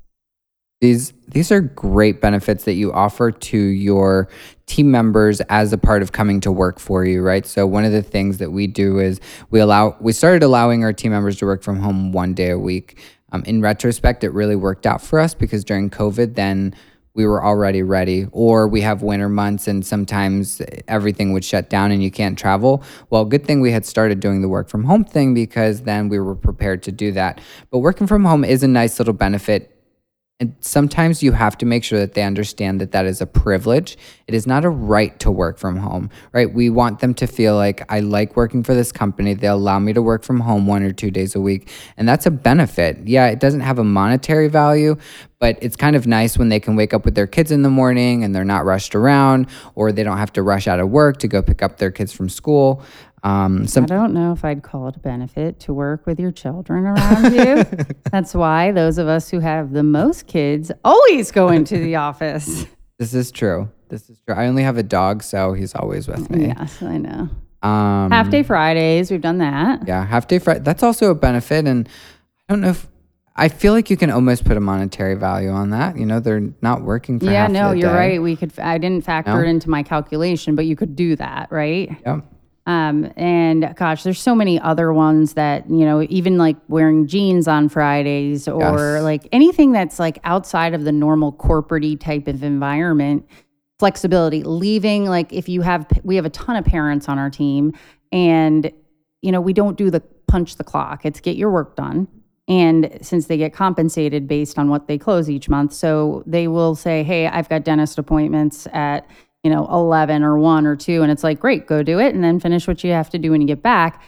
These 0.80 1.14
these 1.28 1.52
are 1.52 1.60
great 1.60 2.22
benefits 2.22 2.66
that 2.66 2.74
you 2.74 2.94
offer 2.94 3.32
to 3.32 3.58
your 3.58 4.30
team 4.68 4.92
members 4.92 5.42
as 5.50 5.74
a 5.74 5.78
part 5.78 6.04
of 6.04 6.12
coming 6.12 6.40
to 6.42 6.52
work 6.52 6.80
for 6.80 7.04
you, 7.04 7.24
right? 7.24 7.48
So 7.48 7.66
one 7.66 7.84
of 7.84 7.92
the 7.92 8.04
things 8.04 8.38
that 8.38 8.52
we 8.52 8.68
do 8.68 9.00
is 9.00 9.20
we 9.50 9.60
allow 9.60 9.98
we 10.00 10.14
started 10.14 10.44
allowing 10.44 10.84
our 10.84 10.94
team 10.94 11.14
members 11.14 11.38
to 11.38 11.46
work 11.46 11.64
from 11.64 11.80
home 11.80 12.12
one 12.12 12.36
day 12.36 12.52
a 12.52 12.60
week. 12.60 13.00
Um, 13.32 13.44
in 13.46 13.62
retrospect, 13.62 14.24
it 14.24 14.30
really 14.30 14.56
worked 14.56 14.86
out 14.86 15.02
for 15.02 15.20
us 15.20 15.34
because 15.34 15.64
during 15.64 15.90
COVID, 15.90 16.36
then 16.36 16.76
we 17.16 17.26
were 17.26 17.44
already 17.44 17.82
ready, 17.82 18.28
or 18.32 18.68
we 18.68 18.82
have 18.82 19.02
winter 19.02 19.28
months 19.28 19.68
and 19.68 19.84
sometimes 19.84 20.62
everything 20.88 21.34
would 21.34 21.44
shut 21.44 21.72
down 21.72 21.90
and 21.90 22.04
you 22.04 22.12
can't 22.12 22.38
travel. 22.38 22.84
Well, 23.10 23.26
good 23.26 23.44
thing 23.44 23.60
we 23.60 23.72
had 23.72 23.88
started 23.88 24.20
doing 24.20 24.44
the 24.44 24.48
work 24.48 24.70
from 24.70 24.84
home 24.84 25.04
thing 25.04 25.34
because 25.34 25.82
then 25.82 26.08
we 26.08 26.20
were 26.20 26.36
prepared 26.36 26.84
to 26.84 26.92
do 26.92 27.12
that. 27.14 27.42
But 27.72 27.80
working 27.80 28.06
from 28.06 28.24
home 28.24 28.46
is 28.46 28.62
a 28.62 28.68
nice 28.68 29.00
little 29.00 29.16
benefit 29.16 29.77
and 30.40 30.56
sometimes 30.60 31.24
you 31.24 31.32
have 31.32 31.58
to 31.58 31.66
make 31.66 31.84
sure 31.84 31.98
that 31.98 32.14
they 32.14 32.22
understand 32.22 32.80
that 32.80 32.92
that 32.92 33.08
is 33.08 33.22
a 33.22 33.26
privilege. 33.26 33.98
It 34.28 34.36
is 34.36 34.46
not 34.46 34.66
a 34.66 34.70
right 34.70 35.20
to 35.22 35.32
work 35.32 35.58
from 35.58 35.78
home, 35.78 36.12
right? 36.32 36.54
We 36.54 36.70
want 36.70 37.00
them 37.00 37.16
to 37.16 37.26
feel 37.26 37.56
like 37.56 37.84
I 37.92 38.02
like 38.02 38.36
working 38.36 38.62
for 38.62 38.76
this 38.76 38.92
company. 38.92 39.34
They 39.34 39.48
allow 39.48 39.80
me 39.80 39.94
to 39.94 40.02
work 40.02 40.24
from 40.24 40.42
home 40.42 40.68
one 40.68 40.84
or 40.84 40.94
two 40.94 41.10
days 41.10 41.34
a 41.34 41.42
week. 41.42 41.72
And 41.98 42.08
that's 42.08 42.28
a 42.28 42.32
benefit. 42.32 43.00
Yeah, 43.08 43.28
it 43.28 43.40
doesn't 43.40 43.62
have 43.62 43.80
a 43.80 43.84
monetary 43.84 44.48
value, 44.48 44.98
but 45.40 45.58
it's 45.62 45.76
kind 45.76 45.96
of 45.96 46.08
nice 46.08 46.38
when 46.38 46.50
they 46.50 46.60
can 46.60 46.76
wake 46.76 46.94
up 46.94 47.06
with 47.06 47.16
their 47.16 47.28
kids 47.28 47.52
in 47.52 47.62
the 47.62 47.70
morning 47.70 48.24
and 48.24 48.34
they're 48.36 48.44
not 48.46 48.66
rushed 48.66 48.96
around 48.96 49.48
or 49.76 49.92
they 49.92 50.04
don't 50.04 50.18
have 50.18 50.34
to 50.34 50.42
rush 50.42 50.68
out 50.68 50.80
of 50.80 50.90
work 50.90 51.18
to 51.18 51.28
go 51.28 51.42
pick 51.42 51.62
up 51.62 51.78
their 51.78 51.92
kids 51.92 52.12
from 52.12 52.30
school. 52.30 52.82
Um, 53.24 53.68
some 53.68 53.84
I 53.84 53.88
don't 53.88 54.14
know 54.14 54.32
if 54.32 54.46
I'd 54.46 54.64
call 54.64 54.88
it 54.88 54.96
a 54.96 55.00
benefit 55.00 55.60
to 55.62 55.74
work 55.74 56.06
with 56.06 56.20
your 56.20 56.32
children 56.32 56.86
around 56.86 57.34
you. 57.34 57.64
That's 58.12 58.34
why 58.34 58.72
those 58.72 58.98
of 58.98 59.08
us 59.08 59.30
who 59.30 59.40
have 59.40 59.74
the 59.74 59.84
most 59.84 60.28
kids 60.28 60.72
always 60.86 61.32
go 61.32 61.50
into 61.50 61.78
the 61.78 61.96
office. 62.08 62.66
this 63.00 63.14
is 63.14 63.32
true. 63.32 63.70
This 63.90 64.10
is 64.10 64.20
true. 64.22 64.36
I 64.36 64.48
only 64.48 64.64
have 64.64 64.78
a 64.78 64.84
dog, 64.84 65.24
so 65.24 65.54
he's 65.54 65.74
always 65.74 66.08
with 66.08 66.30
me. 66.30 66.48
Yes, 66.48 66.82
I 66.82 66.98
know. 66.98 67.30
Um, 67.64 68.12
Half 68.12 68.30
day 68.30 68.44
Fridays, 68.44 69.10
we've 69.10 69.22
done 69.22 69.40
that. 69.40 69.88
Yeah, 69.88 70.06
half 70.06 70.28
day 70.28 70.40
Friday. 70.40 70.60
That's 70.60 70.84
also 70.84 71.10
a 71.10 71.16
benefit, 71.16 71.66
and 71.66 71.88
I 72.48 72.54
don't 72.54 72.62
know 72.62 72.70
if 72.70 72.88
I 73.40 73.50
feel 73.50 73.74
like 73.74 73.90
you 73.92 73.98
can 73.98 74.10
almost 74.10 74.46
put 74.46 74.58
a 74.58 74.60
monetary 74.60 75.14
value 75.16 75.50
on 75.50 75.70
that. 75.70 75.98
You 75.98 76.06
know, 76.08 76.20
they're 76.20 76.42
not 76.62 76.82
working 76.82 77.20
for. 77.20 77.26
Yeah, 77.26 77.48
no, 77.48 77.72
you're 77.72 77.92
day. 77.92 77.96
right. 77.96 78.22
We 78.22 78.36
could. 78.36 78.58
I 78.60 78.78
didn't 78.80 79.04
factor 79.06 79.34
No? 79.34 79.40
it 79.40 79.48
into 79.48 79.70
my 79.70 79.84
calculation, 79.84 80.56
but 80.56 80.66
you 80.66 80.76
could 80.76 80.96
do 80.96 81.16
that, 81.18 81.52
right? 81.52 81.96
Yep. 82.06 82.26
Um, 82.66 83.10
and 83.16 83.74
gosh, 83.78 84.04
there's 84.04 84.20
so 84.20 84.36
many 84.36 84.60
other 84.60 84.92
ones 84.92 85.34
that 85.34 85.70
you 85.70 85.86
know, 85.86 86.02
even 86.10 86.38
like 86.38 86.58
wearing 86.68 87.08
jeans 87.08 87.48
on 87.48 87.70
Fridays 87.70 88.48
or 88.48 88.60
Yes. 88.96 89.04
like 89.04 89.28
anything 89.32 89.72
that's 89.72 90.00
like 90.00 90.20
outside 90.24 90.74
of 90.74 90.84
the 90.84 90.92
normal 90.92 91.32
corporate 91.32 92.00
type 92.02 92.28
of 92.28 92.44
environment. 92.44 93.26
Flexibility, 93.80 94.42
leaving 94.42 95.06
like 95.06 95.32
if 95.32 95.48
you 95.48 95.62
have, 95.62 95.86
we 96.04 96.16
have 96.16 96.26
a 96.26 96.32
ton 96.32 96.56
of 96.56 96.66
parents 96.66 97.08
on 97.08 97.20
our 97.20 97.30
team, 97.30 97.74
and 98.12 98.72
you 99.22 99.32
know 99.32 99.40
we 99.40 99.54
don't 99.54 99.78
do 99.78 99.92
the 99.92 100.00
punch 100.28 100.56
the 100.56 100.64
clock. 100.64 101.06
It's 101.06 101.20
get 101.20 101.36
your 101.38 101.52
work 101.52 101.76
done. 101.76 102.08
And 102.48 102.98
since 103.02 103.28
they 103.28 103.38
get 103.38 103.54
compensated 103.54 104.28
based 104.28 104.58
on 104.58 104.70
what 104.70 104.88
they 104.88 104.98
close 104.98 105.30
each 105.30 105.50
month, 105.50 105.74
so 105.74 106.24
they 106.26 106.48
will 106.48 106.76
say, 106.76 107.04
"Hey, 107.04 107.28
I've 107.28 107.50
got 107.50 107.64
dentist 107.64 107.98
appointments 107.98 108.68
at 108.72 109.06
you 109.44 109.50
know 109.50 109.68
11 109.68 110.24
or 110.24 110.38
1 110.38 110.66
or 110.66 110.76
2," 110.76 111.02
and 111.02 111.12
it's 111.12 111.24
like, 111.24 111.40
"Great, 111.40 111.68
go 111.68 111.84
do 111.84 112.00
it, 112.00 112.16
and 112.16 112.24
then 112.24 112.40
finish 112.40 112.68
what 112.68 112.84
you 112.84 112.92
have 112.92 113.10
to 113.10 113.18
do 113.18 113.32
when 113.32 113.42
you 113.42 113.48
get 113.48 113.62
back." 113.62 114.02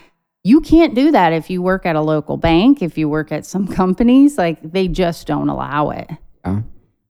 You 0.46 0.62
can't 0.62 0.96
do 0.96 1.12
that 1.12 1.34
if 1.34 1.50
you 1.50 1.62
work 1.62 1.86
at 1.86 1.98
a 1.98 2.02
local 2.02 2.38
bank, 2.38 2.82
if 2.82 2.98
you 2.98 3.10
work 3.10 3.32
at 3.32 3.46
some 3.46 3.68
companies, 3.82 4.38
like 4.38 4.60
they 4.64 4.88
just 4.88 5.28
don't 5.28 5.50
allow 5.50 5.90
it. 5.90 6.10
Yeah. 6.46 6.62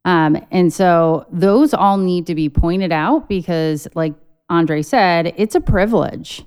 Um, 0.05 0.43
and 0.49 0.73
so 0.73 1.27
those 1.31 1.73
all 1.73 1.97
need 1.97 2.25
to 2.27 2.35
be 2.35 2.49
pointed 2.49 2.91
out 2.91 3.29
because, 3.29 3.87
like 3.93 4.13
Andre 4.49 4.81
said, 4.81 5.33
it's 5.37 5.53
a 5.53 5.61
privilege. 5.61 6.43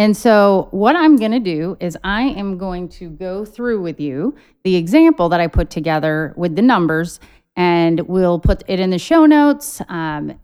And 0.00 0.16
so, 0.16 0.68
what 0.70 0.96
I'm 0.96 1.16
going 1.16 1.32
to 1.32 1.38
do 1.38 1.76
is, 1.78 1.94
I 2.02 2.22
am 2.22 2.56
going 2.56 2.88
to 2.88 3.10
go 3.10 3.44
through 3.44 3.82
with 3.82 4.00
you 4.00 4.34
the 4.64 4.76
example 4.76 5.28
that 5.28 5.40
I 5.40 5.46
put 5.46 5.68
together 5.68 6.32
with 6.38 6.56
the 6.56 6.62
numbers, 6.62 7.20
and 7.54 8.00
we'll 8.08 8.38
put 8.38 8.62
it 8.66 8.80
in 8.80 8.88
the 8.88 8.98
show 8.98 9.26
notes 9.26 9.82
um, 9.90 10.40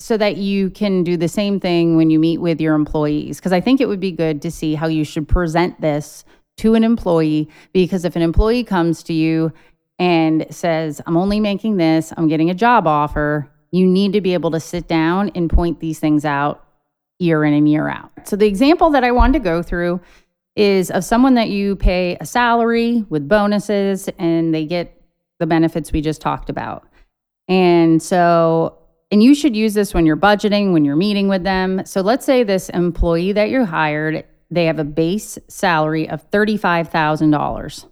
so 0.00 0.16
that 0.16 0.38
you 0.38 0.70
can 0.70 1.04
do 1.04 1.16
the 1.16 1.28
same 1.28 1.60
thing 1.60 1.96
when 1.96 2.10
you 2.10 2.18
meet 2.18 2.38
with 2.38 2.60
your 2.60 2.74
employees. 2.74 3.38
Because 3.38 3.52
I 3.52 3.60
think 3.60 3.80
it 3.80 3.86
would 3.86 4.00
be 4.00 4.10
good 4.10 4.42
to 4.42 4.50
see 4.50 4.74
how 4.74 4.88
you 4.88 5.04
should 5.04 5.28
present 5.28 5.80
this 5.80 6.24
to 6.56 6.74
an 6.74 6.82
employee. 6.82 7.48
Because 7.72 8.04
if 8.04 8.16
an 8.16 8.22
employee 8.22 8.64
comes 8.64 9.04
to 9.04 9.12
you 9.12 9.52
and 10.00 10.48
says, 10.50 11.00
I'm 11.06 11.16
only 11.16 11.38
making 11.38 11.76
this, 11.76 12.12
I'm 12.16 12.26
getting 12.26 12.50
a 12.50 12.54
job 12.54 12.88
offer, 12.88 13.48
you 13.70 13.86
need 13.86 14.14
to 14.14 14.20
be 14.20 14.34
able 14.34 14.50
to 14.50 14.58
sit 14.58 14.88
down 14.88 15.30
and 15.36 15.48
point 15.48 15.78
these 15.78 16.00
things 16.00 16.24
out 16.24 16.65
year 17.18 17.44
in 17.44 17.54
and 17.54 17.68
year 17.68 17.88
out. 17.88 18.10
So 18.24 18.36
the 18.36 18.46
example 18.46 18.90
that 18.90 19.04
I 19.04 19.12
wanted 19.12 19.34
to 19.34 19.44
go 19.44 19.62
through 19.62 20.00
is 20.54 20.90
of 20.90 21.04
someone 21.04 21.34
that 21.34 21.48
you 21.48 21.76
pay 21.76 22.16
a 22.20 22.26
salary 22.26 23.04
with 23.08 23.28
bonuses 23.28 24.08
and 24.18 24.54
they 24.54 24.64
get 24.64 25.00
the 25.38 25.46
benefits 25.46 25.92
we 25.92 26.00
just 26.00 26.20
talked 26.20 26.48
about. 26.48 26.86
And 27.48 28.02
so 28.02 28.78
and 29.10 29.22
you 29.22 29.34
should 29.34 29.54
use 29.54 29.74
this 29.74 29.94
when 29.94 30.04
you're 30.04 30.16
budgeting, 30.16 30.72
when 30.72 30.84
you're 30.84 30.96
meeting 30.96 31.28
with 31.28 31.44
them. 31.44 31.84
So 31.86 32.00
let's 32.00 32.26
say 32.26 32.42
this 32.42 32.68
employee 32.70 33.32
that 33.32 33.50
you 33.50 33.64
hired, 33.64 34.24
they 34.50 34.64
have 34.64 34.78
a 34.78 34.84
base 34.84 35.38
salary 35.48 36.08
of 36.08 36.28
$35,000. 36.30 37.86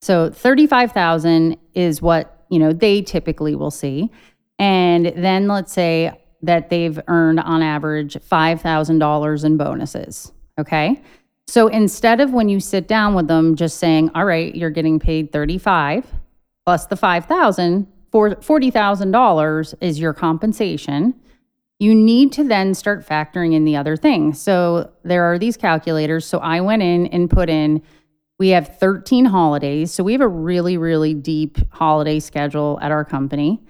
So 0.00 0.30
35,000 0.30 1.56
is 1.74 2.00
what, 2.00 2.46
you 2.50 2.58
know, 2.58 2.72
they 2.72 3.02
typically 3.02 3.54
will 3.56 3.70
see. 3.70 4.12
And 4.58 5.06
then 5.06 5.48
let's 5.48 5.72
say 5.72 6.12
that 6.46 6.70
they've 6.70 6.98
earned 7.08 7.40
on 7.40 7.62
average 7.62 8.14
$5,000 8.14 9.44
in 9.44 9.56
bonuses. 9.56 10.32
Okay. 10.58 11.02
So 11.46 11.68
instead 11.68 12.20
of 12.20 12.32
when 12.32 12.48
you 12.48 12.60
sit 12.60 12.88
down 12.88 13.14
with 13.14 13.28
them 13.28 13.54
just 13.56 13.78
saying, 13.78 14.10
all 14.14 14.24
right, 14.24 14.54
you're 14.54 14.70
getting 14.70 14.98
paid 14.98 15.32
35 15.32 16.06
plus 16.64 16.86
the 16.86 16.96
five 16.96 17.26
thousand 17.26 17.86
for 18.10 18.30
$40,000 18.30 19.74
is 19.80 19.98
your 19.98 20.12
compensation. 20.12 21.14
You 21.80 21.94
need 21.94 22.32
to 22.32 22.44
then 22.44 22.74
start 22.74 23.06
factoring 23.06 23.54
in 23.54 23.64
the 23.64 23.76
other 23.76 23.96
things. 23.96 24.40
So 24.40 24.92
there 25.02 25.24
are 25.24 25.38
these 25.38 25.56
calculators. 25.56 26.24
So 26.24 26.38
I 26.38 26.60
went 26.60 26.82
in 26.82 27.08
and 27.08 27.28
put 27.28 27.50
in, 27.50 27.82
we 28.38 28.50
have 28.50 28.78
13 28.78 29.24
holidays. 29.24 29.92
So 29.92 30.04
we 30.04 30.12
have 30.12 30.20
a 30.20 30.28
really, 30.28 30.76
really 30.76 31.12
deep 31.12 31.58
holiday 31.72 32.20
schedule 32.20 32.78
at 32.80 32.92
our 32.92 33.04
company. 33.04 33.60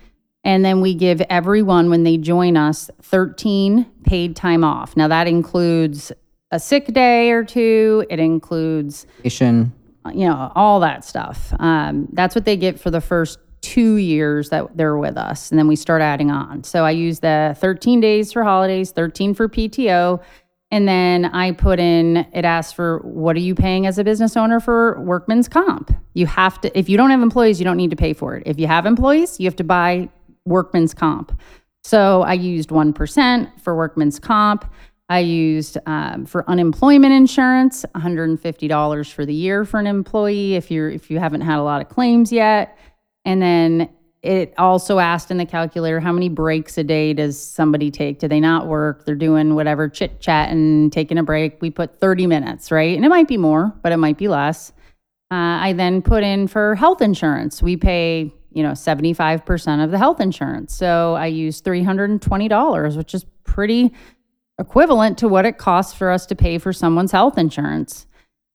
And 0.44 0.64
then 0.64 0.80
we 0.80 0.94
give 0.94 1.20
everyone, 1.30 1.88
when 1.90 2.04
they 2.04 2.18
join 2.18 2.56
us, 2.56 2.90
13 3.02 3.86
paid 4.04 4.36
time 4.36 4.62
off. 4.62 4.96
Now, 4.96 5.08
that 5.08 5.26
includes 5.26 6.12
a 6.50 6.60
sick 6.60 6.92
day 6.92 7.30
or 7.30 7.42
two, 7.44 8.06
it 8.10 8.20
includes, 8.20 9.06
Vacation. 9.16 9.72
you 10.12 10.26
know, 10.26 10.52
all 10.54 10.80
that 10.80 11.04
stuff. 11.04 11.52
Um, 11.58 12.08
that's 12.12 12.34
what 12.34 12.44
they 12.44 12.56
get 12.56 12.78
for 12.78 12.90
the 12.90 13.00
first 13.00 13.38
two 13.62 13.96
years 13.96 14.50
that 14.50 14.76
they're 14.76 14.98
with 14.98 15.16
us. 15.16 15.50
And 15.50 15.58
then 15.58 15.66
we 15.66 15.76
start 15.76 16.02
adding 16.02 16.30
on. 16.30 16.62
So 16.64 16.84
I 16.84 16.90
use 16.90 17.20
the 17.20 17.56
13 17.58 18.00
days 18.00 18.30
for 18.30 18.44
holidays, 18.44 18.90
13 18.90 19.32
for 19.32 19.48
PTO. 19.48 20.22
And 20.70 20.86
then 20.86 21.24
I 21.26 21.52
put 21.52 21.80
in, 21.80 22.18
it 22.32 22.44
asks 22.44 22.72
for 22.72 22.98
what 22.98 23.36
are 23.36 23.40
you 23.40 23.54
paying 23.54 23.86
as 23.86 23.98
a 23.98 24.04
business 24.04 24.36
owner 24.36 24.60
for 24.60 25.00
workman's 25.00 25.48
comp? 25.48 25.96
You 26.12 26.26
have 26.26 26.60
to, 26.60 26.78
if 26.78 26.88
you 26.88 26.96
don't 26.98 27.10
have 27.10 27.22
employees, 27.22 27.58
you 27.58 27.64
don't 27.64 27.76
need 27.76 27.90
to 27.90 27.96
pay 27.96 28.12
for 28.12 28.36
it. 28.36 28.42
If 28.44 28.58
you 28.58 28.66
have 28.66 28.84
employees, 28.84 29.40
you 29.40 29.46
have 29.46 29.56
to 29.56 29.64
buy 29.64 30.10
workman's 30.44 30.94
comp. 30.94 31.38
So 31.82 32.22
I 32.22 32.32
used 32.34 32.70
1% 32.70 33.60
for 33.60 33.76
workman's 33.76 34.18
comp. 34.18 34.70
I 35.08 35.18
used 35.18 35.76
um, 35.86 36.24
for 36.24 36.48
unemployment 36.48 37.12
insurance, 37.12 37.84
$150 37.94 39.12
for 39.12 39.26
the 39.26 39.34
year 39.34 39.64
for 39.64 39.78
an 39.78 39.86
employee 39.86 40.54
if 40.54 40.70
you're 40.70 40.88
if 40.88 41.10
you 41.10 41.18
haven't 41.18 41.42
had 41.42 41.58
a 41.58 41.62
lot 41.62 41.82
of 41.82 41.90
claims 41.90 42.32
yet. 42.32 42.78
And 43.26 43.42
then 43.42 43.90
it 44.22 44.54
also 44.56 44.98
asked 44.98 45.30
in 45.30 45.36
the 45.36 45.44
calculator 45.44 46.00
how 46.00 46.10
many 46.10 46.30
breaks 46.30 46.78
a 46.78 46.84
day 46.84 47.12
does 47.12 47.38
somebody 47.38 47.90
take? 47.90 48.18
Do 48.18 48.28
they 48.28 48.40
not 48.40 48.66
work? 48.66 49.04
They're 49.04 49.14
doing 49.14 49.54
whatever 49.54 49.86
chit 49.86 50.20
chat 50.20 50.48
and 50.48 50.90
taking 50.90 51.18
a 51.18 51.22
break. 51.22 51.60
We 51.60 51.70
put 51.70 52.00
30 52.00 52.26
minutes, 52.26 52.70
right? 52.70 52.96
And 52.96 53.04
it 53.04 53.10
might 53.10 53.28
be 53.28 53.36
more, 53.36 53.74
but 53.82 53.92
it 53.92 53.98
might 53.98 54.16
be 54.16 54.28
less. 54.28 54.72
Uh, 55.30 55.60
I 55.60 55.74
then 55.74 56.00
put 56.00 56.22
in 56.22 56.48
for 56.48 56.74
health 56.74 57.02
insurance. 57.02 57.62
We 57.62 57.76
pay 57.76 58.32
you 58.54 58.62
know 58.62 58.72
75% 58.72 59.84
of 59.84 59.90
the 59.90 59.98
health 59.98 60.20
insurance. 60.20 60.74
So 60.74 61.14
i 61.14 61.26
use 61.26 61.60
$320 61.60 62.96
which 62.96 63.14
is 63.14 63.24
pretty 63.44 63.92
equivalent 64.58 65.18
to 65.18 65.28
what 65.28 65.44
it 65.44 65.58
costs 65.58 65.94
for 65.94 66.10
us 66.10 66.26
to 66.26 66.36
pay 66.36 66.58
for 66.58 66.72
someone's 66.72 67.12
health 67.12 67.36
insurance. 67.38 68.06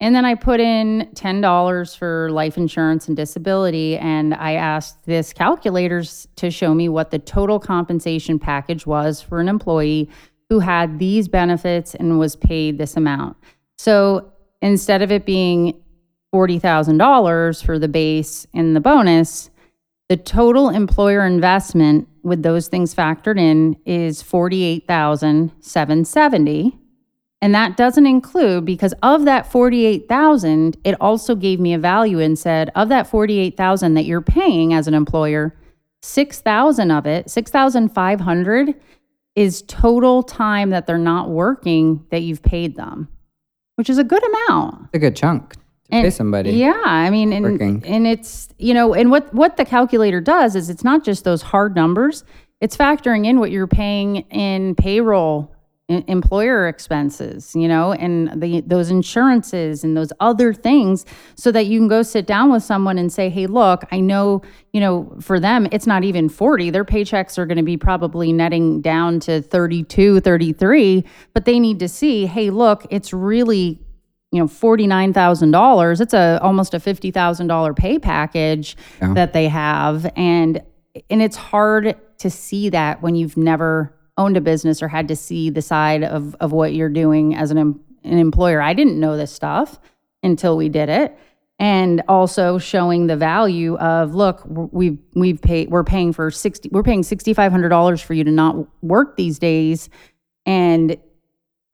And 0.01 0.15
then 0.15 0.25
i 0.25 0.35
put 0.35 0.59
in 0.59 1.09
$10 1.13 1.97
for 1.97 2.31
life 2.31 2.57
insurance 2.57 3.07
and 3.07 3.17
disability 3.17 3.97
and 3.97 4.33
i 4.33 4.53
asked 4.53 5.05
this 5.05 5.33
calculator 5.33 6.03
to 6.37 6.49
show 6.49 6.73
me 6.73 6.89
what 6.89 7.11
the 7.11 7.19
total 7.19 7.59
compensation 7.59 8.39
package 8.39 8.85
was 8.85 9.21
for 9.21 9.39
an 9.39 9.49
employee 9.49 10.09
who 10.49 10.59
had 10.59 10.99
these 10.99 11.27
benefits 11.27 11.93
and 11.95 12.17
was 12.17 12.35
paid 12.35 12.77
this 12.77 12.97
amount. 12.97 13.37
So 13.77 14.31
instead 14.61 15.01
of 15.01 15.11
it 15.11 15.25
being 15.25 15.79
$40,000 16.33 17.63
for 17.63 17.79
the 17.79 17.87
base 17.87 18.47
and 18.53 18.75
the 18.75 18.81
bonus 18.81 19.49
the 20.09 20.17
total 20.17 20.69
employer 20.69 21.25
investment 21.25 22.07
with 22.23 22.43
those 22.43 22.67
things 22.67 22.93
factored 22.93 23.39
in 23.39 23.77
is 23.85 24.21
48,770 24.21 26.77
and 27.41 27.55
that 27.55 27.77
doesn't 27.77 28.05
include 28.05 28.65
because 28.65 28.93
of 29.01 29.23
that 29.25 29.49
48,000 29.49 30.77
it 30.83 30.95
also 30.99 31.35
gave 31.35 31.57
me 31.59 31.73
a 31.73 31.79
value 31.79 32.19
and 32.19 32.37
said 32.37 32.69
of 32.75 32.89
that 32.89 33.07
48,000 33.07 33.93
that 33.93 34.03
you're 34.03 34.19
paying 34.19 34.73
as 34.73 34.87
an 34.87 34.93
employer 34.93 35.55
6,000 36.01 36.91
of 36.91 37.05
it 37.05 37.29
6,500 37.29 38.75
is 39.35 39.61
total 39.67 40.23
time 40.23 40.71
that 40.71 40.87
they're 40.87 40.97
not 40.97 41.29
working 41.29 42.05
that 42.09 42.23
you've 42.23 42.43
paid 42.43 42.75
them 42.75 43.07
which 43.75 43.89
is 43.89 43.97
a 43.97 44.03
good 44.03 44.21
amount. 44.25 44.89
A 44.93 44.99
good 44.99 45.15
chunk 45.15 45.55
and, 45.89 46.05
pay 46.05 46.09
somebody. 46.09 46.51
Yeah, 46.51 46.81
I 46.85 47.09
mean, 47.09 47.33
and, 47.33 47.43
working. 47.45 47.83
and 47.85 48.07
it's 48.07 48.49
you 48.57 48.73
know, 48.73 48.93
and 48.93 49.11
what 49.11 49.33
what 49.33 49.57
the 49.57 49.65
calculator 49.65 50.21
does 50.21 50.55
is 50.55 50.69
it's 50.69 50.83
not 50.83 51.03
just 51.03 51.23
those 51.23 51.41
hard 51.41 51.75
numbers; 51.75 52.23
it's 52.61 52.77
factoring 52.77 53.25
in 53.25 53.39
what 53.39 53.51
you're 53.51 53.67
paying 53.67 54.17
in 54.29 54.75
payroll, 54.75 55.51
em- 55.89 56.03
employer 56.07 56.67
expenses, 56.67 57.55
you 57.55 57.67
know, 57.67 57.93
and 57.93 58.41
the 58.41 58.61
those 58.61 58.91
insurances 58.91 59.83
and 59.83 59.97
those 59.97 60.13
other 60.19 60.53
things, 60.53 61.05
so 61.35 61.51
that 61.51 61.65
you 61.65 61.79
can 61.79 61.87
go 61.87 62.03
sit 62.03 62.27
down 62.27 62.51
with 62.51 62.63
someone 62.63 62.97
and 62.99 63.11
say, 63.11 63.29
"Hey, 63.29 63.47
look, 63.47 63.83
I 63.91 63.99
know, 63.99 64.43
you 64.73 64.79
know, 64.79 65.15
for 65.19 65.39
them, 65.39 65.67
it's 65.71 65.87
not 65.87 66.03
even 66.03 66.29
40. 66.29 66.69
Their 66.69 66.85
paychecks 66.85 67.37
are 67.37 67.45
going 67.47 67.57
to 67.57 67.63
be 67.63 67.77
probably 67.77 68.31
netting 68.31 68.81
down 68.81 69.19
to 69.21 69.41
32, 69.41 70.19
33, 70.19 71.03
but 71.33 71.45
they 71.45 71.59
need 71.59 71.79
to 71.79 71.87
see, 71.87 72.27
hey, 72.27 72.51
look, 72.51 72.85
it's 72.91 73.11
really 73.11 73.79
you 74.31 74.39
know 74.39 74.47
$49,000 74.47 76.01
it's 76.01 76.13
a 76.13 76.39
almost 76.41 76.73
a 76.73 76.77
$50,000 76.79 77.75
pay 77.75 77.99
package 77.99 78.75
Yeah. 79.01 79.13
that 79.13 79.33
they 79.33 79.47
have. 79.47 80.11
And 80.15 80.61
and 81.09 81.21
it's 81.21 81.35
hard 81.37 81.95
to 82.19 82.29
see 82.29 82.69
that 82.69 83.01
when 83.01 83.15
you've 83.15 83.37
never 83.37 83.95
owned 84.17 84.35
a 84.37 84.41
business 84.41 84.81
or 84.83 84.87
had 84.87 85.07
to 85.07 85.15
see 85.15 85.49
the 85.49 85.61
side 85.61 86.03
of 86.03 86.35
of 86.39 86.51
what 86.51 86.73
you're 86.73 86.89
doing 86.89 87.35
as 87.35 87.51
an 87.51 87.57
an 87.57 87.79
employer. 88.03 88.61
I 88.61 88.73
didn't 88.73 88.99
know 88.99 89.17
this 89.17 89.31
stuff 89.31 89.79
until 90.23 90.57
we 90.57 90.69
did 90.69 90.89
it. 90.89 91.17
And 91.61 92.01
also 92.07 92.57
showing 92.57 93.07
the 93.07 93.17
value 93.17 93.75
of 93.77 94.15
look 94.15 94.43
we've 94.47 94.97
we've 95.13 95.41
paid 95.41 95.69
we're 95.69 95.83
paying 95.83 96.13
for 96.13 96.31
60 96.31 96.69
we're 96.71 96.83
paying 96.83 97.01
$6500 97.01 98.01
for 98.01 98.13
you 98.13 98.23
to 98.23 98.31
not 98.31 98.55
work 98.83 99.17
these 99.17 99.39
days. 99.39 99.89
And 100.45 100.97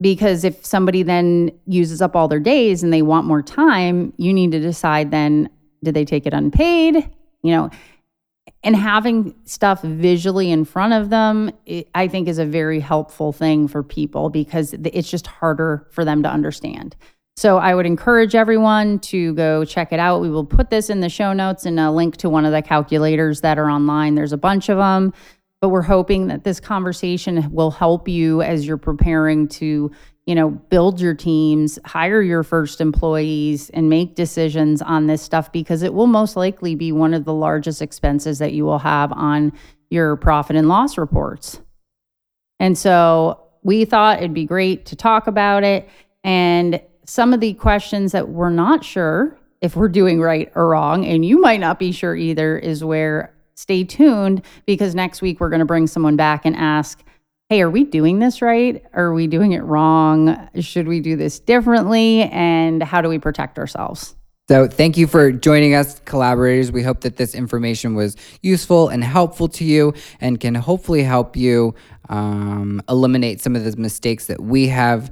because 0.00 0.44
if 0.44 0.64
somebody 0.64 1.02
then 1.02 1.50
uses 1.66 2.02
up 2.02 2.14
all 2.14 2.28
their 2.28 2.40
days 2.40 2.82
and 2.82 2.92
they 2.92 3.02
want 3.02 3.26
more 3.26 3.42
time 3.42 4.12
you 4.16 4.32
need 4.32 4.52
to 4.52 4.60
decide 4.60 5.10
then 5.10 5.48
did 5.84 5.94
they 5.94 6.04
take 6.04 6.26
it 6.26 6.34
unpaid? 6.34 7.08
You 7.42 7.52
know 7.52 7.70
and 8.62 8.74
having 8.74 9.34
stuff 9.44 9.80
visually 9.82 10.50
in 10.50 10.64
front 10.64 10.92
of 10.92 11.08
them 11.08 11.50
it, 11.66 11.88
i 11.94 12.08
think 12.08 12.28
is 12.28 12.38
a 12.38 12.44
very 12.44 12.80
helpful 12.80 13.32
thing 13.32 13.68
for 13.68 13.82
people 13.82 14.28
because 14.28 14.72
it's 14.72 15.10
just 15.10 15.26
harder 15.26 15.86
for 15.90 16.04
them 16.04 16.22
to 16.22 16.28
understand. 16.28 16.96
So 17.36 17.58
i 17.58 17.74
would 17.74 17.86
encourage 17.86 18.34
everyone 18.34 18.98
to 19.00 19.34
go 19.34 19.64
check 19.64 19.92
it 19.92 20.00
out. 20.00 20.20
We 20.20 20.30
will 20.30 20.44
put 20.44 20.70
this 20.70 20.90
in 20.90 21.00
the 21.00 21.08
show 21.08 21.32
notes 21.32 21.64
and 21.64 21.78
a 21.78 21.90
link 21.90 22.16
to 22.18 22.28
one 22.28 22.44
of 22.44 22.52
the 22.52 22.62
calculators 22.62 23.42
that 23.42 23.58
are 23.58 23.70
online. 23.70 24.14
There's 24.14 24.32
a 24.32 24.38
bunch 24.38 24.68
of 24.68 24.78
them 24.78 25.12
but 25.60 25.70
we're 25.70 25.82
hoping 25.82 26.28
that 26.28 26.44
this 26.44 26.60
conversation 26.60 27.50
will 27.50 27.70
help 27.70 28.08
you 28.08 28.42
as 28.42 28.66
you're 28.66 28.76
preparing 28.76 29.48
to 29.48 29.90
you 30.26 30.34
know 30.34 30.50
build 30.50 31.00
your 31.00 31.14
teams 31.14 31.78
hire 31.84 32.22
your 32.22 32.42
first 32.42 32.80
employees 32.80 33.70
and 33.70 33.88
make 33.88 34.14
decisions 34.14 34.82
on 34.82 35.06
this 35.06 35.22
stuff 35.22 35.52
because 35.52 35.82
it 35.82 35.94
will 35.94 36.06
most 36.08 36.36
likely 36.36 36.74
be 36.74 36.92
one 36.92 37.14
of 37.14 37.24
the 37.24 37.34
largest 37.34 37.80
expenses 37.82 38.38
that 38.38 38.52
you 38.52 38.64
will 38.64 38.80
have 38.80 39.12
on 39.12 39.52
your 39.90 40.16
profit 40.16 40.56
and 40.56 40.68
loss 40.68 40.98
reports. 40.98 41.60
And 42.58 42.76
so 42.76 43.42
we 43.62 43.84
thought 43.84 44.18
it'd 44.18 44.34
be 44.34 44.46
great 44.46 44.86
to 44.86 44.96
talk 44.96 45.26
about 45.26 45.64
it 45.64 45.88
And 46.24 46.80
some 47.06 47.32
of 47.32 47.40
the 47.40 47.54
questions 47.54 48.12
that 48.12 48.28
we're 48.30 48.50
not 48.50 48.84
sure 48.84 49.38
if 49.60 49.76
we're 49.76 49.88
doing 49.88 50.20
right 50.20 50.50
or 50.56 50.68
wrong, 50.68 51.06
and 51.06 51.24
you 51.24 51.40
might 51.40 51.60
not 51.60 51.78
be 51.78 51.92
sure 51.92 52.16
either, 52.16 52.58
is 52.58 52.84
where 52.84 53.32
stay 53.56 53.82
tuned 53.84 54.42
because 54.66 54.94
next 54.94 55.22
week 55.22 55.40
we're 55.40 55.48
going 55.48 55.60
to 55.60 55.66
bring 55.66 55.86
someone 55.86 56.16
back 56.16 56.44
and 56.44 56.54
ask, 56.54 57.02
hey, 57.48 57.62
are 57.62 57.70
we 57.70 57.84
doing 57.84 58.18
this 58.18 58.42
right? 58.42 58.84
Are 58.92 59.12
we 59.12 59.26
doing 59.26 59.52
it 59.52 59.62
wrong? 59.62 60.48
Should 60.60 60.86
we 60.86 61.00
do 61.00 61.16
this 61.16 61.40
differently? 61.40 62.22
And 62.24 62.82
how 62.82 63.00
do 63.00 63.08
we 63.08 63.18
protect 63.18 63.58
ourselves? 63.58 64.14
So, 64.48 64.68
thank 64.68 64.96
you 64.96 65.08
for 65.08 65.32
joining 65.32 65.74
us, 65.74 66.00
collaborators. 66.04 66.70
We 66.70 66.84
hope 66.84 67.00
that 67.00 67.16
this 67.16 67.34
information 67.34 67.96
was 67.96 68.16
useful 68.42 68.88
and 68.88 69.02
helpful 69.02 69.48
to 69.48 69.64
you 69.64 69.92
and 70.20 70.38
can 70.38 70.54
hopefully 70.54 71.02
help 71.02 71.36
you 71.36 71.74
um, 72.08 72.80
eliminate 72.88 73.40
some 73.40 73.56
of 73.56 73.64
the 73.64 73.76
mistakes 73.76 74.26
that 74.26 74.40
we 74.40 74.68
have 74.68 75.10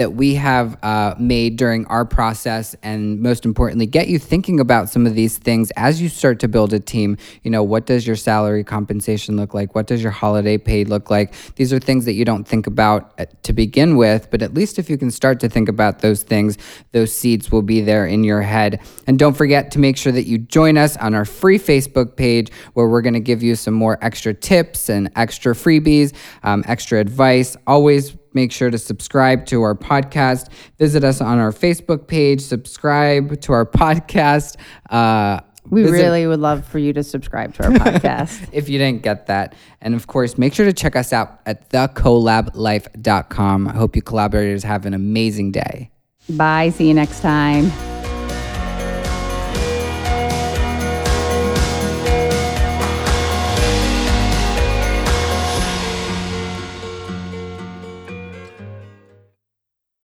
that 0.00 0.14
we 0.14 0.34
have 0.34 0.82
uh, 0.82 1.14
made 1.18 1.56
during 1.56 1.84
our 1.88 2.06
process 2.06 2.74
and 2.82 3.20
most 3.20 3.44
importantly 3.44 3.84
get 3.84 4.08
you 4.08 4.18
thinking 4.18 4.58
about 4.58 4.88
some 4.88 5.06
of 5.06 5.14
these 5.14 5.36
things 5.36 5.70
as 5.76 6.00
you 6.00 6.08
start 6.08 6.40
to 6.40 6.48
build 6.48 6.72
a 6.72 6.80
team. 6.80 7.18
You 7.42 7.50
know 7.50 7.62
what 7.62 7.84
does 7.84 8.06
your 8.06 8.16
salary 8.16 8.64
compensation 8.64 9.36
look 9.36 9.52
like? 9.52 9.74
What 9.74 9.86
does 9.86 10.02
your 10.02 10.10
holiday 10.10 10.56
pay 10.56 10.84
look 10.84 11.10
like? 11.10 11.34
These 11.56 11.70
are 11.74 11.78
things 11.78 12.06
that 12.06 12.14
you 12.14 12.24
don't 12.24 12.48
think 12.48 12.66
about 12.66 13.12
uh, 13.18 13.26
to 13.42 13.52
begin 13.52 13.98
with 13.98 14.30
but 14.30 14.40
at 14.40 14.54
least 14.54 14.78
if 14.78 14.88
you 14.88 14.96
can 14.96 15.10
start 15.10 15.38
to 15.40 15.50
think 15.50 15.68
about 15.68 15.98
those 15.98 16.22
things 16.22 16.56
those 16.92 17.14
seeds 17.14 17.52
will 17.52 17.60
be 17.60 17.82
there 17.82 18.06
in 18.06 18.24
your 18.24 18.40
head. 18.40 18.80
And 19.06 19.18
don't 19.18 19.36
forget 19.36 19.70
to 19.72 19.78
make 19.78 19.98
sure 19.98 20.12
that 20.12 20.26
you 20.26 20.38
join 20.38 20.78
us 20.78 20.96
on 20.96 21.14
our 21.14 21.26
free 21.26 21.58
facebook 21.58 22.16
page 22.16 22.50
where 22.72 22.88
we're 22.88 23.02
going 23.02 23.12
to 23.12 23.20
give 23.20 23.42
you 23.42 23.54
some 23.54 23.74
more 23.74 23.98
extra 24.00 24.32
tips 24.32 24.88
and 24.88 25.10
extra 25.14 25.52
freebies 25.52 26.14
um, 26.42 26.64
extra 26.66 26.98
advice. 26.98 27.54
Always 27.66 28.16
make 28.34 28.52
sure 28.52 28.70
to 28.70 28.78
subscribe 28.78 29.46
to 29.46 29.62
our 29.62 29.74
podcast. 29.74 30.48
Visit 30.78 31.04
us 31.04 31.20
on 31.20 31.38
our 31.38 31.52
Facebook 31.52 32.06
page, 32.06 32.40
subscribe 32.40 33.40
to 33.42 33.52
our 33.52 33.66
podcast. 33.66 34.56
Uh, 34.88 35.40
we 35.68 35.82
visit- 35.82 35.94
really 35.96 36.26
would 36.26 36.40
love 36.40 36.64
for 36.66 36.78
you 36.78 36.92
to 36.94 37.02
subscribe 37.04 37.54
to 37.54 37.64
our 37.64 37.70
podcast. 37.72 38.48
if 38.52 38.68
you 38.68 38.78
didn't 38.78 39.02
get 39.02 39.26
that. 39.26 39.54
And 39.80 39.94
of 39.94 40.06
course, 40.06 40.38
make 40.38 40.54
sure 40.54 40.66
to 40.66 40.72
check 40.72 40.96
us 40.96 41.12
out 41.12 41.40
at 41.46 41.68
thecolablife.com. 41.70 43.68
I 43.68 43.72
hope 43.72 43.94
you 43.96 44.02
collaborators 44.02 44.62
have 44.64 44.86
an 44.86 44.94
amazing 44.94 45.52
day. 45.52 45.90
Bye. 46.28 46.70
See 46.70 46.88
you 46.88 46.94
next 46.94 47.20
time. 47.20 47.99